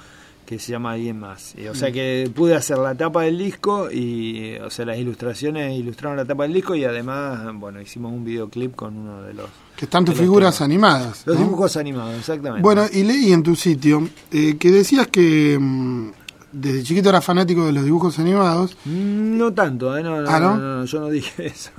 que 0.48 0.58
se 0.60 0.72
llama 0.72 0.94
Alguien 0.94 1.20
Más. 1.20 1.54
O 1.70 1.74
Mm. 1.74 1.76
sea 1.76 1.92
que 1.92 2.32
pude 2.34 2.56
hacer 2.56 2.78
la 2.78 2.96
tapa 2.96 3.24
del 3.24 3.38
disco 3.38 3.92
y, 3.92 4.56
o 4.66 4.70
sea, 4.72 4.86
las 4.86 4.98
ilustraciones 4.98 5.78
ilustraron 5.78 6.16
la 6.18 6.24
tapa 6.26 6.44
del 6.44 6.54
disco 6.54 6.74
y 6.74 6.86
además, 6.86 7.42
bueno, 7.56 7.82
hicimos 7.82 8.14
un 8.14 8.24
videoclip 8.24 8.74
con 8.74 8.98
uno 8.98 9.22
de 9.24 9.34
los... 9.34 9.46
Que 9.76 9.86
están 9.86 10.06
tus 10.06 10.16
figuras 10.16 10.56
temas. 10.56 10.62
animadas. 10.66 11.24
Los 11.28 11.38
¿no? 11.38 11.44
dibujos 11.44 11.76
animados, 11.78 12.18
exactamente. 12.18 12.64
Bueno, 12.64 12.86
y 12.92 13.04
leí 13.04 13.32
en 13.34 13.44
tu 13.44 13.56
sitio 13.58 14.08
eh, 14.32 14.56
que 14.58 14.72
decías 14.72 15.08
que 15.08 15.58
mm, 15.60 16.12
desde 16.54 16.82
chiquito 16.84 17.10
eras 17.10 17.26
fanático 17.26 17.66
de 17.66 17.74
los 17.74 17.84
dibujos 17.84 18.18
animados. 18.18 18.78
Mm, 18.86 19.38
No 19.38 19.54
tanto, 19.54 19.98
¿eh? 19.98 20.02
No, 20.02 20.22
no, 20.22 20.30
Ah, 20.30 20.40
¿no? 20.40 20.56
no, 20.58 20.78
no, 20.80 20.86
yo 20.86 21.00
no 21.02 21.10
dije 21.10 21.46
eso. 21.54 21.72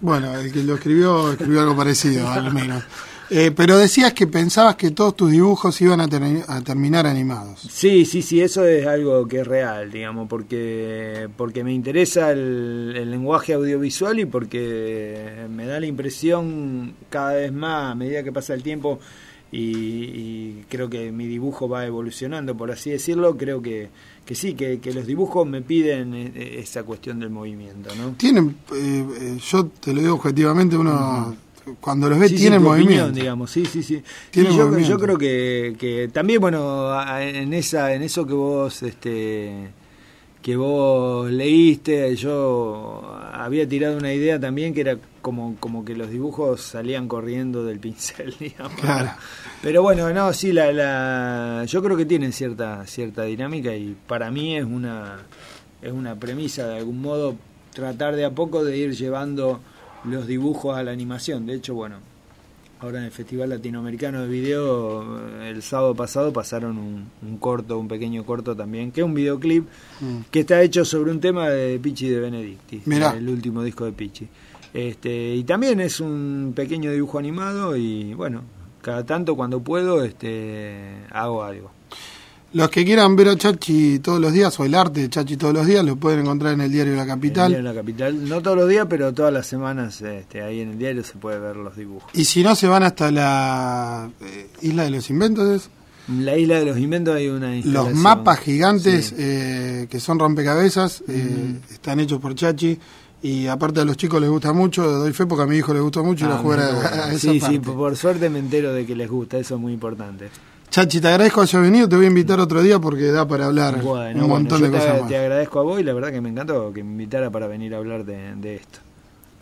Bueno, 0.00 0.34
el 0.34 0.52
que 0.52 0.64
lo 0.64 0.74
escribió 0.74 1.30
escribió 1.30 1.60
algo 1.60 1.76
parecido, 1.76 2.28
al 2.28 2.52
menos. 2.52 2.82
Eh, 3.30 3.50
pero 3.54 3.76
decías 3.76 4.12
que 4.14 4.26
pensabas 4.26 4.76
que 4.76 4.90
todos 4.90 5.14
tus 5.16 5.30
dibujos 5.30 5.78
iban 5.80 6.00
a, 6.00 6.08
ter- 6.08 6.44
a 6.48 6.60
terminar 6.62 7.06
animados. 7.06 7.60
Sí, 7.70 8.04
sí, 8.06 8.22
sí, 8.22 8.40
eso 8.40 8.64
es 8.64 8.86
algo 8.86 9.26
que 9.28 9.40
es 9.40 9.46
real, 9.46 9.90
digamos, 9.90 10.28
porque, 10.28 11.28
porque 11.36 11.62
me 11.62 11.72
interesa 11.74 12.32
el, 12.32 12.94
el 12.96 13.10
lenguaje 13.10 13.52
audiovisual 13.54 14.18
y 14.20 14.24
porque 14.24 15.46
me 15.50 15.66
da 15.66 15.78
la 15.78 15.86
impresión 15.86 16.94
cada 17.10 17.34
vez 17.34 17.52
más, 17.52 17.92
a 17.92 17.94
medida 17.94 18.22
que 18.22 18.32
pasa 18.32 18.54
el 18.54 18.62
tiempo 18.62 18.98
y, 19.52 19.60
y 19.60 20.64
creo 20.68 20.88
que 20.90 21.10
mi 21.12 21.26
dibujo 21.26 21.68
va 21.68 21.86
evolucionando, 21.86 22.56
por 22.56 22.70
así 22.70 22.90
decirlo, 22.90 23.36
creo 23.36 23.60
que, 23.62 23.88
que 24.24 24.34
sí, 24.34 24.54
que, 24.54 24.78
que 24.78 24.92
los 24.92 25.06
dibujos 25.06 25.46
me 25.46 25.62
piden 25.62 26.14
eh, 26.14 26.56
esa 26.58 26.82
cuestión 26.82 27.18
del 27.20 27.30
movimiento, 27.30 27.90
¿no? 27.96 28.10
Tienen, 28.16 28.56
eh, 28.74 29.04
eh, 29.20 29.38
yo 29.50 29.66
te 29.66 29.92
lo 29.94 30.00
digo 30.00 30.14
objetivamente, 30.14 30.76
uno 30.76 31.34
cuando 31.80 32.08
los 32.08 32.18
ve 32.18 32.28
Sí, 32.28 32.36
sí, 32.36 32.42
tienen 32.42 32.62
movimiento. 32.62 33.04
opinión, 33.04 33.14
digamos, 33.14 33.50
sí, 33.50 33.64
sí, 33.66 33.82
sí. 33.82 34.02
Yo, 34.32 34.98
creo 34.98 35.18
que, 35.18 35.76
que 35.78 36.08
también, 36.12 36.40
bueno, 36.40 36.90
en 37.20 37.52
esa, 37.54 37.94
en 37.94 38.02
eso 38.02 38.26
que 38.26 38.34
vos, 38.34 38.82
este, 38.82 39.68
que 40.42 40.56
vos 40.56 41.30
leíste, 41.30 42.14
yo 42.16 43.18
había 43.32 43.68
tirado 43.68 43.96
una 43.96 44.12
idea 44.12 44.38
también 44.38 44.72
que 44.74 44.82
era 44.82 44.96
como, 45.20 45.56
como 45.60 45.84
que 45.84 45.94
los 45.94 46.10
dibujos 46.10 46.60
salían 46.62 47.08
corriendo 47.08 47.64
del 47.64 47.78
pincel, 47.80 48.34
digamos. 48.40 48.80
Claro. 48.80 49.10
Pero 49.62 49.82
bueno, 49.82 50.10
no, 50.12 50.32
sí, 50.32 50.52
la, 50.52 50.72
la, 50.72 51.64
yo 51.66 51.82
creo 51.82 51.96
que 51.96 52.06
tienen 52.06 52.32
cierta, 52.32 52.86
cierta 52.86 53.24
dinámica 53.24 53.74
y 53.74 53.96
para 54.06 54.30
mí 54.30 54.56
es 54.56 54.64
una, 54.64 55.18
es 55.82 55.92
una 55.92 56.14
premisa 56.14 56.66
de 56.68 56.78
algún 56.78 57.02
modo 57.02 57.36
tratar 57.74 58.16
de 58.16 58.24
a 58.24 58.30
poco 58.30 58.64
de 58.64 58.76
ir 58.76 58.94
llevando 58.94 59.60
los 60.10 60.26
dibujos 60.26 60.76
a 60.76 60.82
la 60.82 60.90
animación. 60.92 61.46
De 61.46 61.54
hecho, 61.54 61.74
bueno, 61.74 61.96
ahora 62.80 62.98
en 62.98 63.04
el 63.06 63.10
Festival 63.10 63.50
Latinoamericano 63.50 64.22
de 64.22 64.28
Video, 64.28 65.18
eh, 65.42 65.50
el 65.50 65.62
sábado 65.62 65.94
pasado 65.94 66.32
pasaron 66.32 66.78
un, 66.78 67.06
un 67.22 67.38
corto, 67.38 67.78
un 67.78 67.88
pequeño 67.88 68.24
corto 68.24 68.54
también, 68.56 68.92
que 68.92 69.00
es 69.00 69.04
un 69.06 69.14
videoclip 69.14 69.64
Mm. 70.00 70.18
que 70.30 70.40
está 70.40 70.62
hecho 70.62 70.84
sobre 70.84 71.10
un 71.10 71.20
tema 71.20 71.48
de 71.48 71.78
Pichi 71.80 72.08
de 72.08 72.20
Benedicti, 72.20 72.82
Mirá. 72.86 73.10
el 73.16 73.28
último 73.28 73.62
disco 73.64 73.84
de 73.84 73.92
Pichi. 73.92 74.28
Este, 74.72 75.34
y 75.34 75.44
también 75.44 75.80
es 75.80 75.98
un 76.00 76.52
pequeño 76.54 76.92
dibujo 76.92 77.18
animado 77.18 77.76
y 77.76 78.14
bueno, 78.14 78.42
cada 78.82 79.04
tanto 79.04 79.34
cuando 79.34 79.60
puedo 79.60 80.04
este 80.04 80.84
hago 81.10 81.42
algo. 81.42 81.70
Los 82.54 82.70
que 82.70 82.82
quieran 82.84 83.14
ver 83.14 83.28
a 83.28 83.36
Chachi 83.36 83.98
todos 83.98 84.18
los 84.20 84.32
días 84.32 84.58
o 84.58 84.64
el 84.64 84.74
arte 84.74 85.00
de 85.02 85.10
Chachi 85.10 85.36
todos 85.36 85.52
los 85.52 85.66
días 85.66 85.84
lo 85.84 85.96
pueden 85.96 86.20
encontrar 86.20 86.54
en 86.54 86.62
el 86.62 86.72
diario 86.72 86.94
La 86.96 87.02
En 87.02 87.08
Capital. 87.08 87.62
la 87.62 87.74
capital, 87.74 88.26
no 88.28 88.40
todos 88.40 88.56
los 88.56 88.68
días, 88.68 88.86
pero 88.88 89.12
todas 89.12 89.32
las 89.32 89.46
semanas 89.46 90.00
este, 90.00 90.40
ahí 90.42 90.60
en 90.60 90.70
el 90.70 90.78
diario 90.78 91.04
se 91.04 91.12
puede 91.18 91.38
ver 91.38 91.56
los 91.56 91.76
dibujos. 91.76 92.10
Y 92.14 92.24
si 92.24 92.42
no, 92.42 92.54
se 92.54 92.66
van 92.66 92.82
hasta 92.84 93.10
la 93.10 94.08
eh, 94.22 94.48
Isla 94.62 94.84
de 94.84 94.90
los 94.90 95.10
Inventos. 95.10 95.68
la 96.08 96.38
isla 96.38 96.58
de 96.60 96.64
los 96.64 96.78
inventos 96.78 97.14
hay 97.14 97.28
una 97.28 97.54
Los 97.64 97.92
mapas 97.92 98.38
gigantes 98.40 99.08
Sí. 99.08 99.14
eh, 99.18 99.86
que 99.90 100.00
son 100.00 100.18
rompecabezas 100.18 101.02
eh, 101.06 101.60
están 101.70 102.00
hechos 102.00 102.18
por 102.18 102.34
Chachi. 102.34 102.78
Y 103.20 103.46
aparte 103.48 103.80
a 103.80 103.84
los 103.84 103.96
chicos 103.96 104.20
les 104.20 104.30
gusta 104.30 104.52
mucho, 104.52 104.88
doy 104.90 105.12
fe 105.12 105.26
porque 105.26 105.42
a 105.42 105.46
mi 105.46 105.56
hijo 105.56 105.74
le 105.74 105.80
gustó 105.80 106.02
mucho 106.04 106.24
ir 106.24 106.30
a 106.30 106.36
Ah, 106.36 106.40
a, 106.40 107.04
a 107.08 107.12
esa 107.12 107.18
Sí, 107.32 107.40
parte. 107.40 107.56
sí, 107.56 107.58
por 107.60 107.94
suerte 107.96 108.30
me 108.30 108.38
entero 108.38 108.72
de 108.72 108.86
que 108.86 108.94
les 108.94 109.10
gusta, 109.10 109.36
eso 109.38 109.56
es 109.56 109.60
muy 109.60 109.72
importante. 109.72 110.30
Chachi, 110.70 111.00
te 111.00 111.08
agradezco 111.08 111.40
que 111.40 111.44
hayas 111.44 111.62
venido, 111.62 111.88
te 111.88 111.96
voy 111.96 112.04
a 112.04 112.08
invitar 112.08 112.38
otro 112.40 112.62
día 112.62 112.78
porque 112.78 113.06
da 113.10 113.26
para 113.26 113.46
hablar 113.46 113.80
Bueno, 113.82 114.24
un 114.24 114.28
bueno, 114.28 114.28
montón 114.28 114.60
yo 114.60 114.66
de 114.66 114.72
te, 114.72 114.78
cosas 114.78 115.00
más. 115.00 115.08
te 115.08 115.16
agradezco 115.16 115.60
a 115.60 115.62
vos 115.62 115.80
y 115.80 115.82
la 115.82 115.92
verdad 115.94 116.10
que 116.12 116.20
me 116.20 116.28
encantó 116.28 116.72
que 116.72 116.84
me 116.84 116.90
invitara 116.92 117.30
para 117.30 117.46
venir 117.46 117.74
a 117.74 117.78
hablar 117.78 118.04
de, 118.04 118.34
de 118.36 118.56
esto. 118.56 118.78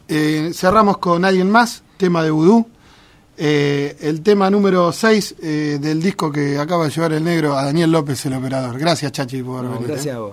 Eh, 0.09 0.53
cerramos 0.55 0.99
con 0.99 1.25
alguien 1.25 1.51
más, 1.51 1.83
tema 1.97 2.23
de 2.23 2.31
vudú. 2.31 2.67
Eh, 3.39 3.97
el 4.01 4.23
tema 4.23 4.49
número 4.49 4.93
6 4.93 5.35
del 5.43 6.01
disco 6.01 6.31
que 6.33 6.59
acaba 6.59 6.85
de 6.85 6.91
llevar 6.91 7.13
el 7.13 7.23
negro 7.25 7.55
a 7.59 7.65
Daniel 7.65 7.91
López, 7.91 8.25
el 8.27 8.33
operador. 8.35 8.79
Gracias, 8.79 9.13
Chachi, 9.13 9.43
por 9.43 9.63
No, 9.65 9.73
venir. 9.73 9.89
gracias 9.89 10.15
eh. 10.15 10.17
a 10.17 10.21
vos. 10.21 10.33